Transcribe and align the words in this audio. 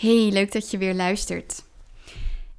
Hey, 0.00 0.30
leuk 0.32 0.52
dat 0.52 0.70
je 0.70 0.78
weer 0.78 0.94
luistert. 0.94 1.64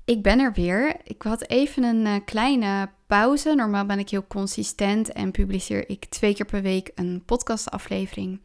Ik 0.05 0.21
ben 0.21 0.39
er 0.39 0.53
weer. 0.53 0.95
Ik 1.03 1.21
had 1.21 1.49
even 1.49 1.83
een 1.83 2.05
uh, 2.05 2.15
kleine 2.25 2.89
pauze. 3.07 3.53
Normaal 3.55 3.85
ben 3.85 3.99
ik 3.99 4.09
heel 4.09 4.27
consistent 4.27 5.11
en 5.11 5.31
publiceer 5.31 5.89
ik 5.89 6.05
twee 6.05 6.33
keer 6.33 6.45
per 6.45 6.61
week 6.61 6.91
een 6.95 7.23
podcastaflevering. 7.25 8.41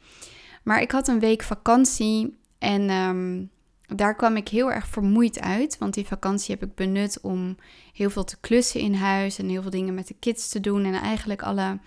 Maar 0.63 0.81
ik 0.81 0.91
had 0.91 1.09
een 1.09 1.19
week 1.19 1.43
vakantie 1.43 2.39
en 2.59 2.91
um, 2.91 3.51
daar 3.87 4.15
kwam 4.15 4.37
ik 4.37 4.49
heel 4.49 4.73
erg 4.73 4.87
vermoeid 4.87 5.41
uit. 5.41 5.79
Want 5.79 5.95
die 5.95 6.07
vakantie 6.07 6.55
heb 6.55 6.69
ik 6.69 6.75
benut 6.75 7.21
om 7.21 7.57
heel 7.93 8.11
veel 8.11 8.25
te 8.25 8.41
klussen 8.41 8.81
in 8.81 8.95
huis 8.95 9.39
en 9.39 9.49
heel 9.49 9.63
veel 9.63 9.71
dingen 9.71 9.95
met 9.95 10.09
de 10.09 10.17
kids 10.19 10.49
te 10.49 10.61
doen. 10.61 10.85
En 10.85 10.95
eigenlijk 10.95 11.43
alle 11.43 11.79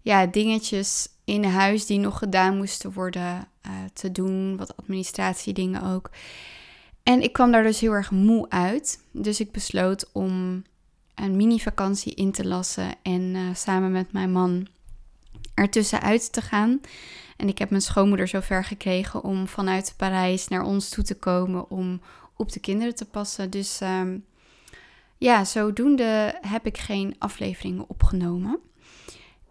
ja, 0.00 0.26
dingetjes 0.26 1.08
in 1.24 1.44
huis 1.44 1.86
die 1.86 1.98
nog 1.98 2.18
gedaan 2.18 2.56
moesten 2.56 2.92
worden 2.92 3.48
uh, 3.66 3.72
te 3.92 4.12
doen. 4.12 4.56
Wat 4.56 4.76
administratiedingen 4.76 5.82
ook. 5.82 6.10
En 7.02 7.22
ik 7.22 7.32
kwam 7.32 7.52
daar 7.52 7.62
dus 7.62 7.80
heel 7.80 7.92
erg 7.92 8.10
moe 8.10 8.50
uit. 8.50 9.00
Dus 9.10 9.40
ik 9.40 9.52
besloot 9.52 10.10
om 10.12 10.62
een 11.14 11.36
mini-vakantie 11.36 12.14
in 12.14 12.32
te 12.32 12.46
lassen 12.46 12.94
en 13.02 13.22
uh, 13.22 13.54
samen 13.54 13.92
met 13.92 14.12
mijn 14.12 14.32
man 14.32 14.66
ertussenuit 15.54 16.32
te 16.32 16.40
gaan. 16.40 16.80
En 17.36 17.48
ik 17.48 17.58
heb 17.58 17.70
mijn 17.70 17.82
schoonmoeder 17.82 18.28
zover 18.28 18.64
gekregen 18.64 19.22
om 19.22 19.48
vanuit 19.48 19.94
Parijs 19.96 20.48
naar 20.48 20.62
ons 20.62 20.88
toe 20.88 21.04
te 21.04 21.14
komen 21.14 21.70
om 21.70 22.00
op 22.36 22.52
de 22.52 22.60
kinderen 22.60 22.94
te 22.94 23.04
passen. 23.04 23.50
Dus 23.50 23.80
um, 23.80 24.24
ja, 25.18 25.44
zodoende 25.44 26.38
heb 26.40 26.66
ik 26.66 26.78
geen 26.78 27.14
afleveringen 27.18 27.88
opgenomen. 27.88 28.58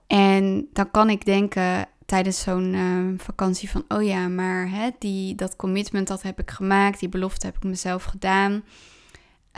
En 0.07 0.67
dan 0.73 0.91
kan 0.91 1.09
ik 1.09 1.25
denken 1.25 1.87
tijdens 2.05 2.41
zo'n 2.41 2.73
uh, 2.73 3.19
vakantie 3.19 3.69
van, 3.69 3.85
oh 3.87 4.03
ja, 4.03 4.27
maar 4.27 4.69
hè, 4.69 4.89
die, 4.99 5.35
dat 5.35 5.55
commitment 5.55 6.07
dat 6.07 6.21
heb 6.21 6.39
ik 6.39 6.51
gemaakt, 6.51 6.99
die 6.99 7.09
belofte 7.09 7.45
heb 7.45 7.55
ik 7.55 7.63
mezelf 7.63 8.03
gedaan. 8.03 8.63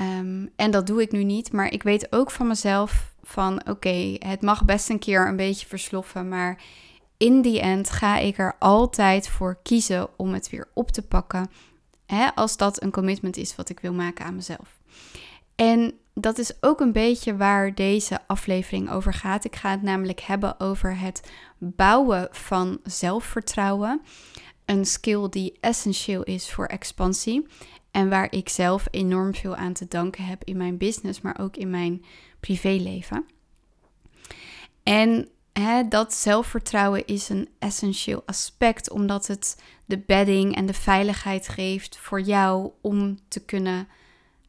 Um, 0.02 0.50
en 0.56 0.72
dat 0.72 0.88
doe 0.88 1.02
ik 1.02 1.12
nu 1.12 1.24
niet, 1.24 1.52
maar 1.52 1.72
ik 1.72 1.84
weet 1.84 2.12
ook 2.12 2.32
van 2.32 2.48
mezelf 2.48 3.14
van, 3.24 3.68
oké, 3.70 4.16
het 4.20 4.42
mag 4.42 4.66
best 4.66 4.90
een 4.90 5.00
keer 5.00 5.28
een 5.28 5.36
beetje 5.36 5.68
versloffen, 5.68 6.30
maar 6.30 6.64
in 7.18 7.42
die 7.42 7.60
end 7.60 7.90
ga 7.90 8.18
ik 8.18 8.38
er 8.38 8.56
altijd 8.60 9.28
voor 9.28 9.60
kiezen 9.64 10.08
om 10.18 10.34
het 10.34 10.50
weer 10.50 10.68
op 10.74 10.92
te 10.92 11.02
pakken. 11.02 11.50
Hè, 12.06 12.36
als 12.36 12.58
dat 12.58 12.84
een 12.84 12.92
commitment 12.92 13.38
is 13.38 13.56
wat 13.56 13.70
ik 13.70 13.80
wil 13.80 13.94
maken 13.94 14.26
aan 14.26 14.36
mezelf. 14.36 14.80
En 15.56 15.94
dat 16.18 16.38
is 16.38 16.52
ook 16.62 16.80
een 16.80 16.92
beetje 16.92 17.38
waar 17.38 17.76
deze 17.76 18.20
aflevering 18.28 18.92
over 18.92 19.14
gaat. 19.14 19.46
Ik 19.46 19.56
ga 19.56 19.70
het 19.70 19.82
namelijk 19.82 20.20
hebben 20.20 20.60
over 20.60 21.00
het 21.00 21.32
bouwen 21.58 22.28
van 22.32 22.80
zelfvertrouwen. 22.84 24.02
Een 24.66 24.86
skill 24.86 25.30
die 25.30 25.58
essentieel 25.60 26.24
is 26.24 26.52
voor 26.52 26.66
expansie. 26.66 27.48
En 27.92 28.10
waar 28.10 28.32
ik 28.32 28.50
zelf 28.50 28.88
enorm 28.92 29.36
veel 29.36 29.56
aan 29.56 29.74
te 29.74 29.88
danken 29.88 30.26
heb 30.26 30.44
in 30.44 30.58
mijn 30.58 30.78
business, 30.78 31.22
maar 31.22 31.40
ook 31.40 31.58
in 31.58 31.70
mijn 31.70 32.04
privéleven. 32.40 33.26
En 34.84 35.30
hè, 35.54 35.88
dat 35.88 36.14
zelfvertrouwen 36.14 37.06
is 37.06 37.30
een 37.30 37.50
essentieel 37.60 38.24
aspect, 38.26 38.90
omdat 38.90 39.28
het 39.28 39.62
de 39.86 39.98
bedding 39.98 40.56
en 40.56 40.66
de 40.66 40.74
veiligheid 40.74 41.48
geeft 41.48 41.98
voor 41.98 42.22
jou 42.22 42.72
om 42.82 43.18
te 43.28 43.46
kunnen 43.46 43.88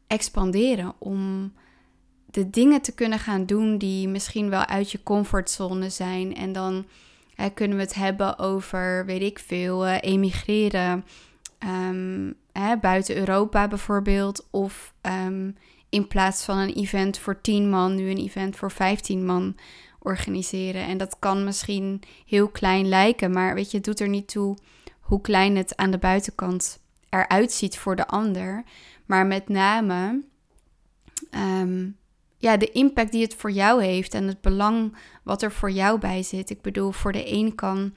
expanderen. 0.07 0.95
Om 0.99 1.53
de 2.31 2.51
dingen 2.51 2.83
te 2.83 2.95
kunnen 2.95 3.19
gaan 3.19 3.47
doen 3.47 3.79
die 3.79 4.09
misschien 4.09 4.51
wel 4.51 4.65
uit 4.67 4.91
je 4.91 5.03
comfortzone 5.03 5.91
zijn. 5.91 6.35
En 6.35 6.53
dan 6.53 6.87
hè, 7.35 7.51
kunnen 7.51 7.77
we 7.77 7.83
het 7.83 7.95
hebben 7.95 8.39
over, 8.39 9.07
weet 9.07 9.23
ik 9.23 9.39
veel, 9.39 9.87
uh, 9.87 9.97
emigreren. 10.01 11.05
Um, 11.89 12.35
hè, 12.53 12.77
buiten 12.77 13.17
Europa 13.17 13.69
bijvoorbeeld. 13.69 14.47
Of 14.51 14.95
um, 15.03 15.57
in 15.89 16.07
plaats 16.07 16.45
van 16.45 16.59
een 16.59 16.75
event 16.75 17.19
voor 17.19 17.41
10 17.41 17.71
man, 17.71 17.95
nu 17.95 18.11
een 18.11 18.19
event 18.19 18.57
voor 18.57 18.71
15 18.71 19.25
man 19.25 19.57
organiseren. 19.99 20.83
En 20.83 20.99
dat 20.99 21.17
kan 21.19 21.45
misschien 21.45 22.03
heel 22.27 22.49
klein 22.49 22.89
lijken, 22.89 23.31
maar 23.31 23.55
weet 23.55 23.71
je, 23.71 23.77
het 23.77 23.87
doet 23.87 24.01
er 24.01 24.09
niet 24.09 24.29
toe 24.29 24.57
hoe 25.01 25.21
klein 25.21 25.57
het 25.57 25.77
aan 25.77 25.91
de 25.91 25.99
buitenkant 25.99 26.81
eruit 27.09 27.53
ziet 27.53 27.79
voor 27.79 27.97
de 27.97 28.07
ander. 28.07 28.65
Maar 29.07 29.27
met 29.27 29.49
name 29.49 30.23
um, 31.31 31.97
ja, 32.39 32.57
de 32.57 32.71
impact 32.71 33.13
die 33.13 33.23
het 33.23 33.35
voor 33.35 33.51
jou 33.51 33.85
heeft 33.85 34.15
en 34.15 34.27
het 34.27 34.41
belang 34.41 34.97
wat 35.23 35.43
er 35.43 35.53
voor 35.53 35.71
jou 35.71 35.99
bij 35.99 36.23
zit. 36.23 36.51
Ik 36.51 36.63
bedoel, 36.63 36.93
voor 36.93 37.13
de 37.13 37.33
een 37.33 37.55
kan 37.55 37.95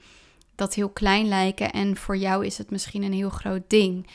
dat 0.54 0.74
heel 0.74 0.88
klein 0.88 1.28
lijken 1.28 1.72
en 1.72 1.96
voor 1.96 2.16
jou 2.16 2.46
is 2.46 2.58
het 2.58 2.70
misschien 2.70 3.02
een 3.02 3.12
heel 3.12 3.30
groot 3.30 3.62
ding. 3.66 4.06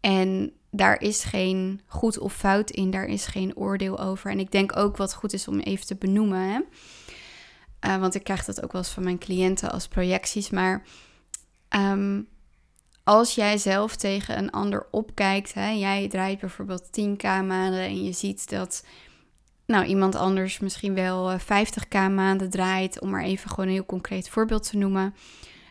En 0.00 0.52
daar 0.70 1.00
is 1.00 1.24
geen 1.24 1.80
goed 1.86 2.18
of 2.18 2.34
fout 2.34 2.70
in, 2.70 2.90
daar 2.90 3.04
is 3.04 3.26
geen 3.26 3.56
oordeel 3.56 3.98
over. 3.98 4.30
En 4.30 4.38
ik 4.38 4.50
denk 4.50 4.76
ook 4.76 4.96
wat 4.96 5.14
goed 5.14 5.32
is 5.32 5.48
om 5.48 5.58
even 5.58 5.86
te 5.86 5.94
benoemen. 5.94 6.38
Hè? 6.38 6.60
Uh, 7.88 8.00
want 8.00 8.14
ik 8.14 8.24
krijg 8.24 8.44
dat 8.44 8.64
ook 8.64 8.72
wel 8.72 8.80
eens 8.80 8.90
van 8.90 9.04
mijn 9.04 9.18
cliënten 9.18 9.70
als 9.70 9.88
projecties. 9.88 10.50
Maar 10.50 10.82
um, 11.76 12.28
als 13.04 13.34
jij 13.34 13.58
zelf 13.58 13.96
tegen 13.96 14.38
een 14.38 14.50
ander 14.50 14.86
opkijkt, 14.90 15.54
hè, 15.54 15.70
jij 15.70 16.08
draait 16.08 16.40
bijvoorbeeld 16.40 16.90
10k 17.00 17.22
maanden 17.22 17.80
en 17.80 18.04
je 18.04 18.12
ziet 18.12 18.50
dat 18.50 18.84
nou, 19.66 19.84
iemand 19.84 20.14
anders 20.14 20.58
misschien 20.58 20.94
wel 20.94 21.38
50k 21.38 21.88
eh, 21.88 22.08
maanden 22.08 22.50
draait, 22.50 23.00
om 23.00 23.10
maar 23.10 23.22
even 23.22 23.50
gewoon 23.50 23.66
een 23.66 23.72
heel 23.72 23.86
concreet 23.86 24.28
voorbeeld 24.28 24.70
te 24.70 24.76
noemen, 24.76 25.14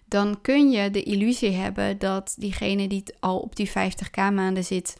dan 0.05 0.41
kun 0.41 0.71
je 0.71 0.91
de 0.91 1.03
illusie 1.03 1.51
hebben 1.51 1.97
dat 1.97 2.35
diegene 2.37 2.87
die 2.87 3.03
al 3.19 3.39
op 3.39 3.55
die 3.55 3.69
50k 3.69 4.33
maanden 4.33 4.63
zit, 4.63 4.97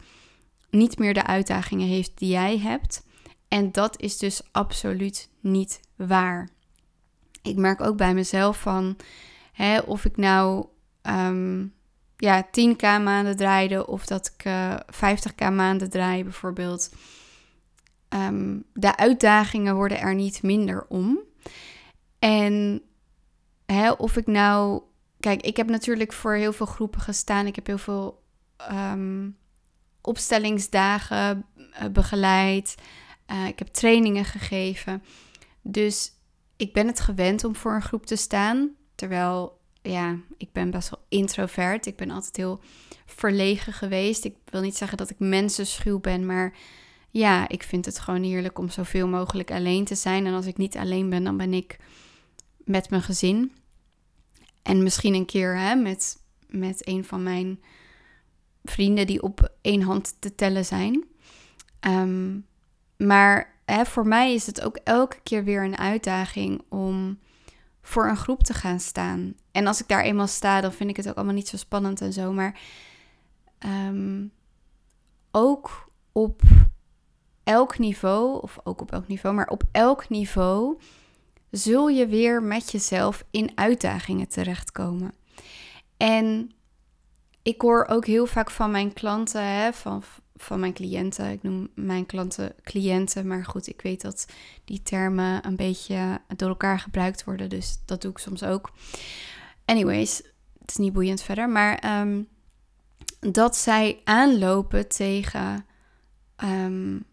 niet 0.70 0.98
meer 0.98 1.14
de 1.14 1.26
uitdagingen 1.26 1.88
heeft 1.88 2.12
die 2.16 2.30
jij 2.30 2.58
hebt. 2.58 3.06
En 3.48 3.72
dat 3.72 4.02
is 4.02 4.18
dus 4.18 4.42
absoluut 4.52 5.30
niet 5.40 5.80
waar. 5.96 6.50
Ik 7.42 7.56
merk 7.56 7.82
ook 7.82 7.98
bij 7.98 8.14
mezelf 8.14 8.62
van 8.62 8.98
hè, 9.52 9.80
of 9.80 10.06
ik 10.06 10.18
nou 10.18 10.66
um, 11.02 11.74
ja, 12.24 12.48
10k 12.48 12.82
maanden 12.82 13.36
draaide 13.36 13.88
of 13.88 14.06
dat 14.06 14.34
ik 14.38 14.46
uh, 14.46 14.74
eh, 14.74 14.80
50k 14.80 15.54
maanden 15.54 15.90
draai 15.90 16.24
bijvoorbeeld. 16.24 16.92
Ehm, 18.10 18.60
de 18.74 18.98
uitdagingen 18.98 19.76
worden 19.76 20.00
er 20.00 20.16
niet 20.16 20.44
minder 20.44 20.86
om. 20.88 21.20
En 22.20 22.82
hè, 23.66 23.92
of 23.92 24.18
ik 24.18 24.28
nou. 24.28 24.82
Kijk, 25.20 25.42
ik 25.42 25.58
heb 25.58 25.70
natuurlijk 25.70 26.14
voor 26.14 26.34
heel 26.34 26.54
veel 26.54 26.66
groepen 26.66 27.02
gestaan. 27.02 27.46
Ik 27.46 27.56
heb 27.56 27.68
heel 27.68 27.78
veel 27.78 28.24
ehm, 28.58 29.30
opstellingsdagen 30.02 31.46
uh, 31.58 31.88
begeleid. 31.92 32.76
Uh, 33.32 33.48
ik 33.48 33.60
heb 33.60 33.68
trainingen 33.68 34.26
gegeven. 34.26 35.04
Dus 35.62 36.12
ik 36.58 36.74
ben 36.74 36.88
het 36.88 37.00
gewend 37.00 37.44
om 37.44 37.56
voor 37.56 37.74
een 37.74 37.82
groep 37.82 38.06
te 38.06 38.16
staan. 38.16 38.76
Terwijl, 38.96 39.62
ja, 39.84 40.18
ik 40.38 40.52
ben 40.52 40.72
best 40.72 40.90
wel 40.90 41.04
introvert. 41.10 41.86
Ik 41.86 41.96
ben 41.96 42.10
altijd 42.10 42.38
heel 42.38 42.60
verlegen 43.06 43.74
geweest. 43.74 44.26
Ik 44.26 44.36
wil 44.46 44.62
niet 44.62 44.78
zeggen 44.78 44.98
dat 44.98 45.10
ik 45.10 45.20
mensenschuw 45.20 46.00
ben, 46.00 46.26
maar 46.26 46.54
ja, 47.10 47.48
ik 47.48 47.64
vind 47.64 47.86
het 47.86 48.00
gewoon 48.00 48.24
heerlijk 48.24 48.60
om 48.60 48.70
zoveel 48.70 49.08
mogelijk 49.08 49.52
alleen 49.52 49.86
te 49.86 49.96
zijn. 49.96 50.26
En 50.26 50.34
als 50.34 50.46
ik 50.46 50.58
niet 50.58 50.78
alleen 50.78 51.10
ben, 51.10 51.24
dan 51.24 51.38
ben 51.38 51.54
ik 51.54 51.78
met 52.58 52.90
mijn 52.90 53.02
gezin. 53.02 53.52
En 54.62 54.84
misschien 54.84 55.14
een 55.14 55.26
keer 55.26 55.58
hè, 55.58 55.76
met, 55.76 56.18
met 56.48 56.88
een 56.88 57.04
van 57.04 57.24
mijn 57.24 57.60
vrienden 58.64 59.08
die 59.08 59.22
op 59.22 59.54
één 59.62 59.82
hand 59.82 60.16
te 60.20 60.36
tellen 60.36 60.66
zijn. 60.66 61.04
Ehm, 61.80 62.40
maar 62.98 63.60
hè, 63.66 63.86
voor 63.86 64.08
mij 64.08 64.34
is 64.34 64.46
het 64.46 64.62
ook 64.62 64.80
elke 64.84 65.20
keer 65.24 65.44
weer 65.44 65.64
een 65.64 65.78
uitdaging 65.78 66.62
om 66.70 67.20
voor 67.84 68.08
een 68.10 68.18
groep 68.18 68.44
te 68.44 68.54
gaan 68.54 68.80
staan. 68.80 69.36
En 69.52 69.68
als 69.68 69.82
ik 69.82 69.88
daar 69.88 70.04
eenmaal 70.04 70.28
sta, 70.28 70.62
dan 70.62 70.72
vind 70.72 70.90
ik 70.90 70.98
het 70.98 71.10
ook 71.10 71.16
allemaal 71.16 71.34
niet 71.34 71.48
zo 71.48 71.58
spannend 71.58 72.02
en 72.02 72.14
zo. 72.14 72.32
Maar 72.32 72.60
um, 73.66 74.32
ook 75.32 75.92
op 76.12 76.42
elk 77.44 77.78
niveau, 77.78 78.42
of 78.42 78.60
ook 78.64 78.82
op 78.82 78.92
elk 78.92 79.08
niveau, 79.08 79.36
maar 79.36 79.48
op 79.48 79.64
elk 79.72 80.10
niveau 80.10 80.80
zul 81.52 81.90
je 81.90 82.08
weer 82.08 82.44
met 82.44 82.72
jezelf 82.72 83.24
in 83.32 83.52
uitdagingen 83.56 84.28
terechtkomen. 84.28 85.14
En 85.98 86.52
ik 87.42 87.62
hoor 87.62 87.86
ook 87.86 88.06
heel 88.06 88.26
vaak 88.26 88.52
van 88.52 88.72
mijn 88.72 88.94
klanten, 88.94 89.44
hè, 89.44 89.74
van, 89.74 90.04
van 90.36 90.60
mijn 90.60 90.74
cliënten. 90.74 91.32
Ik 91.32 91.44
noem 91.44 91.70
mijn 91.76 92.06
klanten 92.06 92.56
cliënten, 92.64 93.28
maar 93.28 93.46
goed, 93.46 93.68
ik 93.68 93.82
weet 93.82 94.02
dat 94.02 94.26
die 94.66 94.82
termen 94.84 95.46
een 95.46 95.56
beetje 95.56 96.22
door 96.36 96.50
elkaar 96.50 96.80
gebruikt 96.80 97.24
worden, 97.24 97.50
dus 97.50 97.78
dat 97.86 98.02
doe 98.02 98.12
ik 98.12 98.18
soms 98.18 98.44
ook. 98.44 98.72
Anyways, 99.66 100.18
het 100.60 100.70
is 100.70 100.78
niet 100.78 100.94
boeiend 100.94 101.22
verder, 101.22 101.50
maar 101.50 102.02
um, 102.02 102.28
dat 103.20 103.56
zij 103.56 104.02
aanlopen 104.04 104.88
tegen 104.88 105.66
um, 106.44 107.06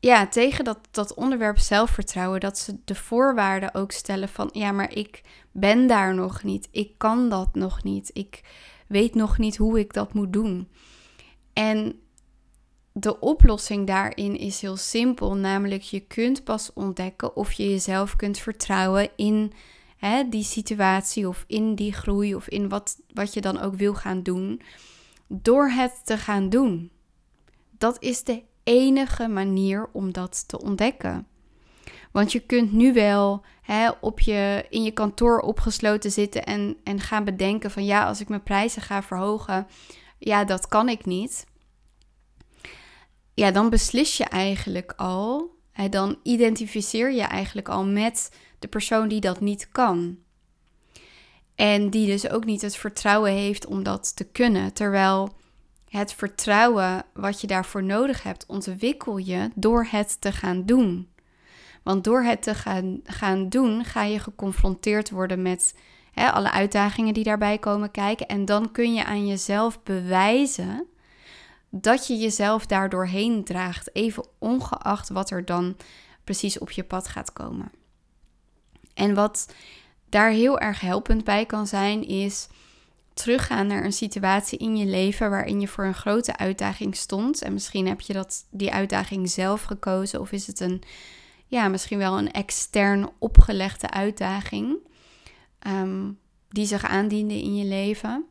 ja, 0.00 0.26
tegen 0.26 0.64
dat, 0.64 0.78
dat 0.90 1.14
onderwerp 1.14 1.58
zelfvertrouwen, 1.58 2.40
dat 2.40 2.58
ze 2.58 2.76
de 2.84 2.94
voorwaarden 2.94 3.74
ook 3.74 3.92
stellen 3.92 4.28
van, 4.28 4.48
ja, 4.52 4.72
maar 4.72 4.92
ik 4.92 5.22
ben 5.52 5.86
daar 5.86 6.14
nog 6.14 6.42
niet, 6.42 6.68
ik 6.70 6.98
kan 6.98 7.28
dat 7.28 7.54
nog 7.54 7.82
niet, 7.82 8.10
ik 8.12 8.42
weet 8.86 9.14
nog 9.14 9.38
niet 9.38 9.56
hoe 9.56 9.78
ik 9.78 9.92
dat 9.92 10.14
moet 10.14 10.32
doen. 10.32 10.68
En 11.52 12.00
de 12.92 13.20
oplossing 13.20 13.86
daarin 13.86 14.38
is 14.38 14.60
heel 14.60 14.76
simpel, 14.76 15.34
namelijk 15.34 15.82
je 15.82 16.00
kunt 16.00 16.44
pas 16.44 16.72
ontdekken 16.72 17.36
of 17.36 17.52
je 17.52 17.70
jezelf 17.70 18.16
kunt 18.16 18.38
vertrouwen 18.38 19.08
in 19.16 19.52
hè, 19.96 20.28
die 20.28 20.44
situatie 20.44 21.28
of 21.28 21.44
in 21.46 21.74
die 21.74 21.92
groei 21.92 22.34
of 22.34 22.48
in 22.48 22.68
wat, 22.68 22.96
wat 23.14 23.34
je 23.34 23.40
dan 23.40 23.60
ook 23.60 23.74
wil 23.74 23.94
gaan 23.94 24.22
doen, 24.22 24.62
door 25.26 25.68
het 25.68 26.00
te 26.04 26.16
gaan 26.16 26.48
doen. 26.48 26.90
Dat 27.78 28.02
is 28.02 28.24
de 28.24 28.42
enige 28.62 29.28
manier 29.28 29.88
om 29.92 30.12
dat 30.12 30.48
te 30.48 30.60
ontdekken. 30.60 31.26
Want 32.12 32.32
je 32.32 32.40
kunt 32.40 32.72
nu 32.72 32.92
wel 32.92 33.44
hè, 33.62 33.90
op 34.00 34.20
je, 34.20 34.66
in 34.68 34.82
je 34.82 34.90
kantoor 34.90 35.40
opgesloten 35.40 36.10
zitten 36.10 36.44
en, 36.44 36.76
en 36.84 37.00
gaan 37.00 37.24
bedenken 37.24 37.70
van 37.70 37.84
ja, 37.84 38.06
als 38.06 38.20
ik 38.20 38.28
mijn 38.28 38.42
prijzen 38.42 38.82
ga 38.82 39.02
verhogen, 39.02 39.66
ja, 40.20 40.44
dat 40.44 40.68
kan 40.68 40.88
ik 40.88 41.04
niet. 41.04 41.46
Ja, 43.34 43.50
dan 43.50 43.70
beslis 43.70 44.16
je 44.16 44.24
eigenlijk 44.24 44.92
al, 44.96 45.50
dan 45.90 46.18
identificeer 46.22 47.12
je 47.12 47.22
eigenlijk 47.22 47.68
al 47.68 47.84
met 47.84 48.30
de 48.58 48.68
persoon 48.68 49.08
die 49.08 49.20
dat 49.20 49.40
niet 49.40 49.68
kan. 49.72 50.18
En 51.54 51.90
die 51.90 52.06
dus 52.06 52.30
ook 52.30 52.44
niet 52.44 52.62
het 52.62 52.76
vertrouwen 52.76 53.32
heeft 53.32 53.66
om 53.66 53.82
dat 53.82 54.16
te 54.16 54.24
kunnen. 54.24 54.72
Terwijl 54.72 55.32
het 55.88 56.12
vertrouwen 56.12 57.04
wat 57.14 57.40
je 57.40 57.46
daarvoor 57.46 57.82
nodig 57.82 58.22
hebt, 58.22 58.46
ontwikkel 58.46 59.16
je 59.16 59.50
door 59.54 59.86
het 59.90 60.20
te 60.20 60.32
gaan 60.32 60.66
doen. 60.66 61.08
Want 61.82 62.04
door 62.04 62.22
het 62.22 62.42
te 62.42 62.54
gaan, 62.54 63.00
gaan 63.04 63.48
doen, 63.48 63.84
ga 63.84 64.02
je 64.02 64.18
geconfronteerd 64.18 65.10
worden 65.10 65.42
met 65.42 65.74
alle 66.14 66.50
uitdagingen 66.50 67.14
die 67.14 67.24
daarbij 67.24 67.58
komen 67.58 67.90
kijken. 67.90 68.26
En 68.26 68.44
dan 68.44 68.72
kun 68.72 68.94
je 68.94 69.04
aan 69.04 69.26
jezelf 69.26 69.82
bewijzen 69.82 70.86
dat 71.70 72.06
je 72.06 72.16
jezelf 72.16 72.66
daardoorheen 72.66 73.44
draagt. 73.44 73.94
Even 73.94 74.26
ongeacht 74.38 75.08
wat 75.08 75.30
er 75.30 75.44
dan 75.44 75.76
precies 76.24 76.58
op 76.58 76.70
je 76.70 76.84
pad 76.84 77.08
gaat 77.08 77.32
komen. 77.32 77.70
En 78.94 79.14
wat 79.14 79.54
daar 80.08 80.30
heel 80.30 80.58
erg 80.58 80.80
helpend 80.80 81.24
bij 81.24 81.46
kan 81.46 81.66
zijn, 81.66 82.06
is 82.06 82.48
teruggaan 83.14 83.66
naar 83.66 83.84
een 83.84 83.92
situatie 83.92 84.58
in 84.58 84.76
je 84.76 84.86
leven 84.86 85.30
waarin 85.30 85.60
je 85.60 85.68
voor 85.68 85.84
een 85.84 85.94
grote 85.94 86.36
uitdaging 86.36 86.96
stond. 86.96 87.42
En 87.42 87.52
misschien 87.52 87.88
heb 87.88 88.00
je 88.00 88.12
dat, 88.12 88.46
die 88.50 88.72
uitdaging 88.72 89.30
zelf 89.30 89.62
gekozen, 89.62 90.20
of 90.20 90.32
is 90.32 90.46
het 90.46 90.60
een, 90.60 90.82
ja, 91.46 91.68
misschien 91.68 91.98
wel 91.98 92.18
een 92.18 92.32
extern 92.32 93.10
opgelegde 93.18 93.90
uitdaging 93.90 94.76
um, 95.66 96.18
die 96.48 96.66
zich 96.66 96.84
aandiende 96.84 97.42
in 97.42 97.56
je 97.56 97.64
leven. 97.64 98.24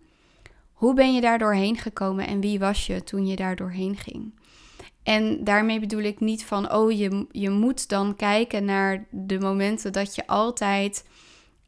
Hoe 0.74 0.94
ben 0.94 1.14
je 1.14 1.22
daar 1.22 1.40
doorheen 1.40 1.78
gekomen 1.78 2.28
en 2.28 2.40
wie 2.40 2.60
was 2.60 2.88
je 2.88 3.04
toen 3.04 3.28
je 3.28 3.36
daar 3.36 3.56
doorheen 3.56 3.98
ging? 3.98 4.34
En 5.04 5.44
daarmee 5.44 5.80
bedoel 5.80 6.02
ik 6.02 6.20
niet 6.20 6.46
van, 6.46 6.74
oh, 6.74 6.92
je, 6.92 7.26
je 7.32 7.50
moet 7.50 7.90
dan 7.90 8.16
kijken 8.16 8.66
naar 8.66 9.06
de 9.12 9.40
momenten 9.40 9.92
dat 9.92 10.16
je 10.16 10.28
altijd 10.28 11.06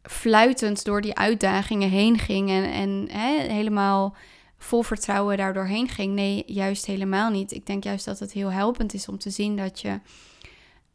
fluitend 0.04 0.84
door 0.86 1.02
die 1.02 1.16
uitdagingen 1.16 1.90
heen 1.90 2.20
ging 2.20 2.50
en, 2.50 2.64
en 2.64 3.08
hè, 3.12 3.54
helemaal 3.54 4.16
vol 4.58 4.82
vertrouwen 4.82 5.38
daardoor 5.38 5.66
heen 5.66 5.90
ging. 5.90 6.14
Nee, 6.14 6.44
juist 6.46 6.86
helemaal 6.86 7.30
niet. 7.30 7.52
Ik 7.52 7.66
denk 7.66 7.84
juist 7.84 8.06
dat 8.06 8.20
het 8.20 8.32
heel 8.32 8.52
helpend 8.52 8.94
is 8.94 9.08
om 9.08 9.18
te 9.18 9.30
zien 9.30 9.56
dat 9.56 9.82
je 9.82 10.00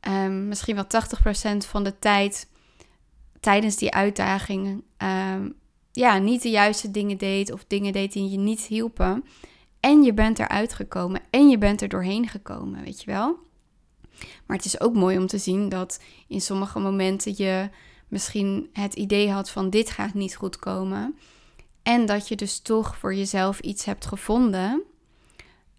um, 0.09 0.49
misschien 0.49 0.75
wel 0.75 0.87
80% 1.55 1.57
van 1.57 1.85
de 1.85 1.99
tijd 1.99 2.49
tijdens 3.41 3.77
die 3.77 3.93
uitdagingen 3.93 4.83
um, 4.99 5.55
ja, 5.93 6.19
niet 6.19 6.43
de 6.43 6.51
juiste 6.51 6.91
dingen 6.91 7.19
deed 7.19 7.53
of 7.53 7.65
dingen 7.67 7.93
deed 7.93 8.13
die 8.13 8.31
je 8.31 8.39
niet 8.39 8.61
hielpen. 8.61 9.25
En 9.81 10.03
je 10.03 10.15
bent 10.15 10.39
eruit 10.39 10.75
gekomen 10.75 11.21
en 11.31 11.49
je 11.49 11.59
bent 11.59 11.83
er 11.83 11.89
doorheen 11.89 12.29
gekomen, 12.29 12.85
weet 12.85 13.03
je 13.03 13.11
wel. 13.11 13.39
Maar 14.47 14.57
het 14.57 14.67
is 14.67 14.81
ook 14.81 14.95
mooi 14.95 15.19
om 15.19 15.27
te 15.27 15.39
zien 15.39 15.69
dat 15.69 16.03
in 16.29 16.41
sommige 16.41 16.79
momenten 16.79 17.35
je 17.37 17.69
misschien 18.09 18.69
het 18.73 18.95
idee 18.95 19.31
had 19.31 19.51
van 19.51 19.71
dit 19.71 19.91
gaat 19.91 20.15
niet 20.15 20.37
goed 20.37 20.59
komen. 20.59 21.19
En 21.83 22.07
dat 22.07 22.29
je 22.29 22.37
dus 22.37 22.61
toch 22.61 22.97
voor 22.97 23.15
jezelf 23.15 23.61
iets 23.61 23.85
hebt 23.85 24.07
gevonden 24.07 24.83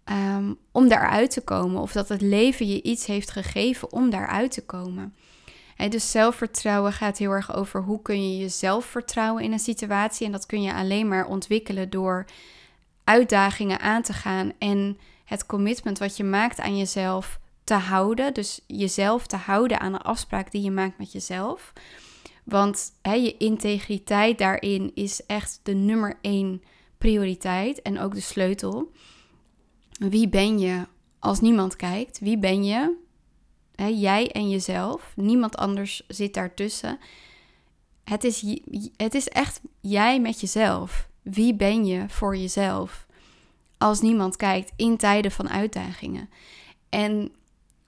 um, 0.04 0.58
om 0.72 0.88
daaruit 0.88 1.30
te 1.30 1.40
komen. 1.40 1.80
Of 1.80 1.92
dat 1.92 2.08
het 2.08 2.20
leven 2.20 2.66
je 2.66 2.82
iets 2.82 3.06
heeft 3.06 3.30
gegeven 3.30 3.92
om 3.92 4.10
daaruit 4.10 4.50
te 4.50 4.64
komen. 4.64 5.14
Dus 5.86 6.10
zelfvertrouwen 6.10 6.92
gaat 6.92 7.18
heel 7.18 7.30
erg 7.30 7.54
over 7.54 7.82
hoe 7.82 8.02
kun 8.02 8.30
je 8.30 8.38
jezelf 8.38 8.84
vertrouwen 8.84 9.42
in 9.42 9.52
een 9.52 9.58
situatie. 9.58 10.26
En 10.26 10.32
dat 10.32 10.46
kun 10.46 10.62
je 10.62 10.74
alleen 10.74 11.08
maar 11.08 11.26
ontwikkelen 11.26 11.90
door 11.90 12.24
uitdagingen 13.04 13.80
aan 13.80 14.02
te 14.02 14.12
gaan 14.12 14.52
en 14.58 14.98
het 15.24 15.46
commitment 15.46 15.98
wat 15.98 16.16
je 16.16 16.24
maakt 16.24 16.60
aan 16.60 16.76
jezelf 16.78 17.40
te 17.64 17.74
houden. 17.74 18.34
Dus 18.34 18.60
jezelf 18.66 19.26
te 19.26 19.36
houden 19.36 19.80
aan 19.80 19.92
de 19.92 19.98
afspraak 19.98 20.50
die 20.50 20.62
je 20.62 20.70
maakt 20.70 20.98
met 20.98 21.12
jezelf. 21.12 21.72
Want 22.44 22.92
je 23.02 23.36
integriteit 23.36 24.38
daarin 24.38 24.90
is 24.94 25.26
echt 25.26 25.60
de 25.62 25.74
nummer 25.74 26.18
één 26.20 26.62
prioriteit 26.98 27.82
en 27.82 27.98
ook 27.98 28.14
de 28.14 28.20
sleutel. 28.20 28.92
Wie 29.98 30.28
ben 30.28 30.58
je 30.58 30.86
als 31.18 31.40
niemand 31.40 31.76
kijkt? 31.76 32.18
Wie 32.18 32.38
ben 32.38 32.64
je? 32.64 33.06
Jij 33.86 34.30
en 34.30 34.50
jezelf. 34.50 35.12
Niemand 35.16 35.56
anders 35.56 36.02
zit 36.08 36.34
daartussen. 36.34 36.98
Het 38.04 38.24
is, 38.24 38.60
het 38.96 39.14
is 39.14 39.28
echt 39.28 39.60
jij 39.80 40.20
met 40.20 40.40
jezelf. 40.40 41.08
Wie 41.22 41.54
ben 41.54 41.86
je 41.86 42.04
voor 42.08 42.36
jezelf? 42.36 43.06
Als 43.78 44.00
niemand 44.00 44.36
kijkt 44.36 44.72
in 44.76 44.96
tijden 44.96 45.30
van 45.30 45.48
uitdagingen. 45.48 46.30
En 46.88 47.32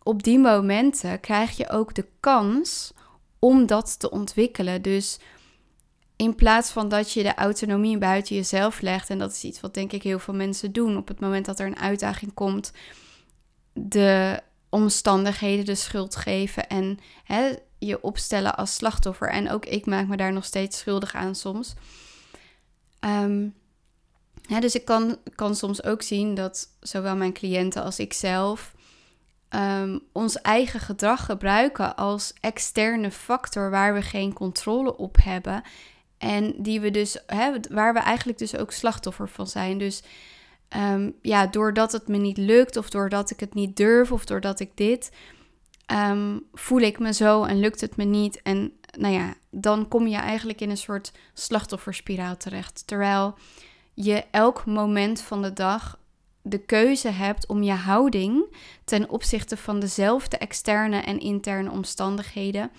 op 0.03 0.23
die 0.23 0.39
momenten 0.39 1.21
krijg 1.21 1.57
je 1.57 1.71
ook 1.71 1.95
de 1.95 2.07
kans 2.21 2.93
om 3.39 3.67
dat 3.67 3.99
te 3.99 4.11
ontwikkelen. 4.11 4.83
Dus 4.83 5.19
in 6.17 6.35
plaats 6.35 6.71
van 6.71 6.89
dat 6.89 7.13
je 7.13 7.23
de 7.23 7.35
autonomie 7.35 7.99
buiten 7.99 8.37
jezelf 8.37 8.81
legt, 8.81 9.11
en 9.11 9.19
dat 9.19 9.31
is 9.31 9.45
iets 9.45 9.61
wat 9.61 9.75
denk 9.75 9.93
ik 9.93 10.03
heel 10.03 10.19
veel 10.19 10.35
mensen 10.35 10.73
doen 10.73 10.97
op 10.97 11.09
het 11.09 11.21
moment 11.21 11.47
dat 11.47 11.59
er 11.59 11.67
een 11.67 11.79
uitdaging 11.79 12.35
komt, 12.35 12.73
de 13.73 14.41
omstandigheden 14.71 15.65
de 15.65 15.75
schuld 15.75 16.17
geven 16.17 16.69
en 16.69 16.99
hè, 17.25 17.53
je 17.79 18.03
opstellen 18.03 18.57
als 18.57 18.75
slachtoffer. 18.75 19.31
En 19.31 19.51
ook 19.51 19.67
ik 19.67 19.87
maak 19.87 20.07
me 20.07 20.17
daar 20.17 20.33
nog 20.33 20.45
steeds 20.45 20.79
schuldig 20.79 21.15
aan 21.15 21.35
soms. 21.35 21.75
Um, 23.01 23.55
dus 24.61 24.75
ik 24.75 24.85
kan, 24.85 25.17
kan 25.35 25.55
soms 25.55 25.85
ook 25.85 26.03
zien 26.03 26.35
dat 26.35 26.69
zowel 26.81 27.17
mijn 27.17 27.33
cliënten 27.33 27.83
als 27.83 27.99
ik 27.99 28.13
zelf 28.13 28.75
Ehm, 29.51 29.99
ons 30.13 30.41
eigen 30.41 30.81
gedrag 30.81 31.25
gebruiken 31.25 31.97
als 31.97 32.33
externe 32.41 33.11
factor 33.11 33.71
waar 33.71 33.95
we 33.95 34.03
geen 34.03 34.33
controle 34.33 34.97
op 34.97 35.17
hebben. 35.23 35.63
En 36.19 36.55
die 36.63 36.81
we 36.81 36.91
dus, 36.91 37.19
hè, 37.27 37.53
waar 37.71 37.93
we 37.93 37.99
eigenlijk 37.99 38.39
dus 38.39 38.57
ook 38.57 38.73
slachtoffer 38.73 39.29
van 39.29 39.47
zijn. 39.47 39.79
Dus 39.79 40.03
um, 40.77 41.15
ja, 41.23 41.47
doordat 41.47 41.93
het 41.93 42.09
me 42.09 42.17
niet 42.17 42.37
lukt, 42.37 42.77
of 42.77 42.91
doordat 42.91 43.31
ik 43.31 43.41
het 43.41 43.55
niet 43.55 43.77
durf, 43.77 44.13
of 44.13 44.25
doordat 44.25 44.61
ik 44.61 44.71
dit, 44.75 45.11
ehm, 45.87 46.39
voel 46.53 46.81
ik 46.81 46.99
me 46.99 47.13
zo 47.13 47.45
en 47.45 47.61
lukt 47.61 47.81
het 47.81 47.97
me 47.97 48.05
niet. 48.05 48.43
En 48.43 48.73
nou 48.99 49.15
ja, 49.15 49.35
dan 49.51 49.89
kom 49.89 50.07
je 50.07 50.17
eigenlijk 50.17 50.61
in 50.61 50.71
een 50.71 50.77
soort 50.77 51.13
slachtofferspiraal 51.35 52.37
terecht. 52.37 52.87
Terwijl 52.87 53.35
je 53.95 54.25
elk 54.31 54.67
moment 54.67 55.21
van 55.21 55.43
de 55.43 55.53
dag 55.53 55.99
de 56.43 56.59
keuze 56.59 57.09
hebt 57.09 57.47
om 57.47 57.63
je 57.63 57.73
houding 57.73 58.57
ten 58.85 59.09
opzichte 59.09 59.57
van 59.57 59.81
dezelfde 59.81 60.37
externe 60.39 61.01
en 61.01 61.19
interne 61.19 61.71
omstandigheden 61.71 62.71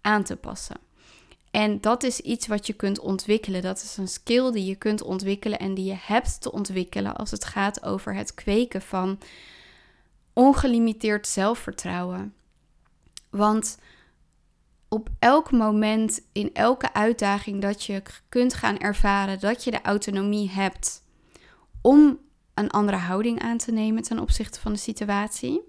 aan 0.00 0.22
te 0.22 0.36
passen. 0.36 0.85
En 1.56 1.80
dat 1.80 2.02
is 2.02 2.20
iets 2.20 2.46
wat 2.46 2.66
je 2.66 2.72
kunt 2.72 2.98
ontwikkelen. 2.98 3.62
Dat 3.62 3.82
is 3.82 3.96
een 3.96 4.08
skill 4.08 4.52
die 4.52 4.64
je 4.64 4.74
kunt 4.74 5.02
ontwikkelen 5.02 5.58
en 5.58 5.74
die 5.74 5.84
je 5.84 5.96
hebt 6.00 6.40
te 6.40 6.52
ontwikkelen 6.52 7.16
als 7.16 7.30
het 7.30 7.44
gaat 7.44 7.82
over 7.82 8.14
het 8.14 8.34
kweken 8.34 8.82
van 8.82 9.18
ongelimiteerd 10.32 11.26
zelfvertrouwen. 11.26 12.34
Want 13.30 13.78
op 14.88 15.08
elk 15.18 15.50
moment, 15.50 16.20
in 16.32 16.54
elke 16.54 16.92
uitdaging 16.92 17.62
dat 17.62 17.84
je 17.84 18.02
kunt 18.28 18.54
gaan 18.54 18.78
ervaren 18.78 19.40
dat 19.40 19.64
je 19.64 19.70
de 19.70 19.82
autonomie 19.82 20.50
hebt 20.50 21.02
om 21.80 22.18
een 22.54 22.70
andere 22.70 22.96
houding 22.96 23.40
aan 23.40 23.58
te 23.58 23.72
nemen 23.72 24.02
ten 24.02 24.18
opzichte 24.18 24.60
van 24.60 24.72
de 24.72 24.78
situatie. 24.78 25.60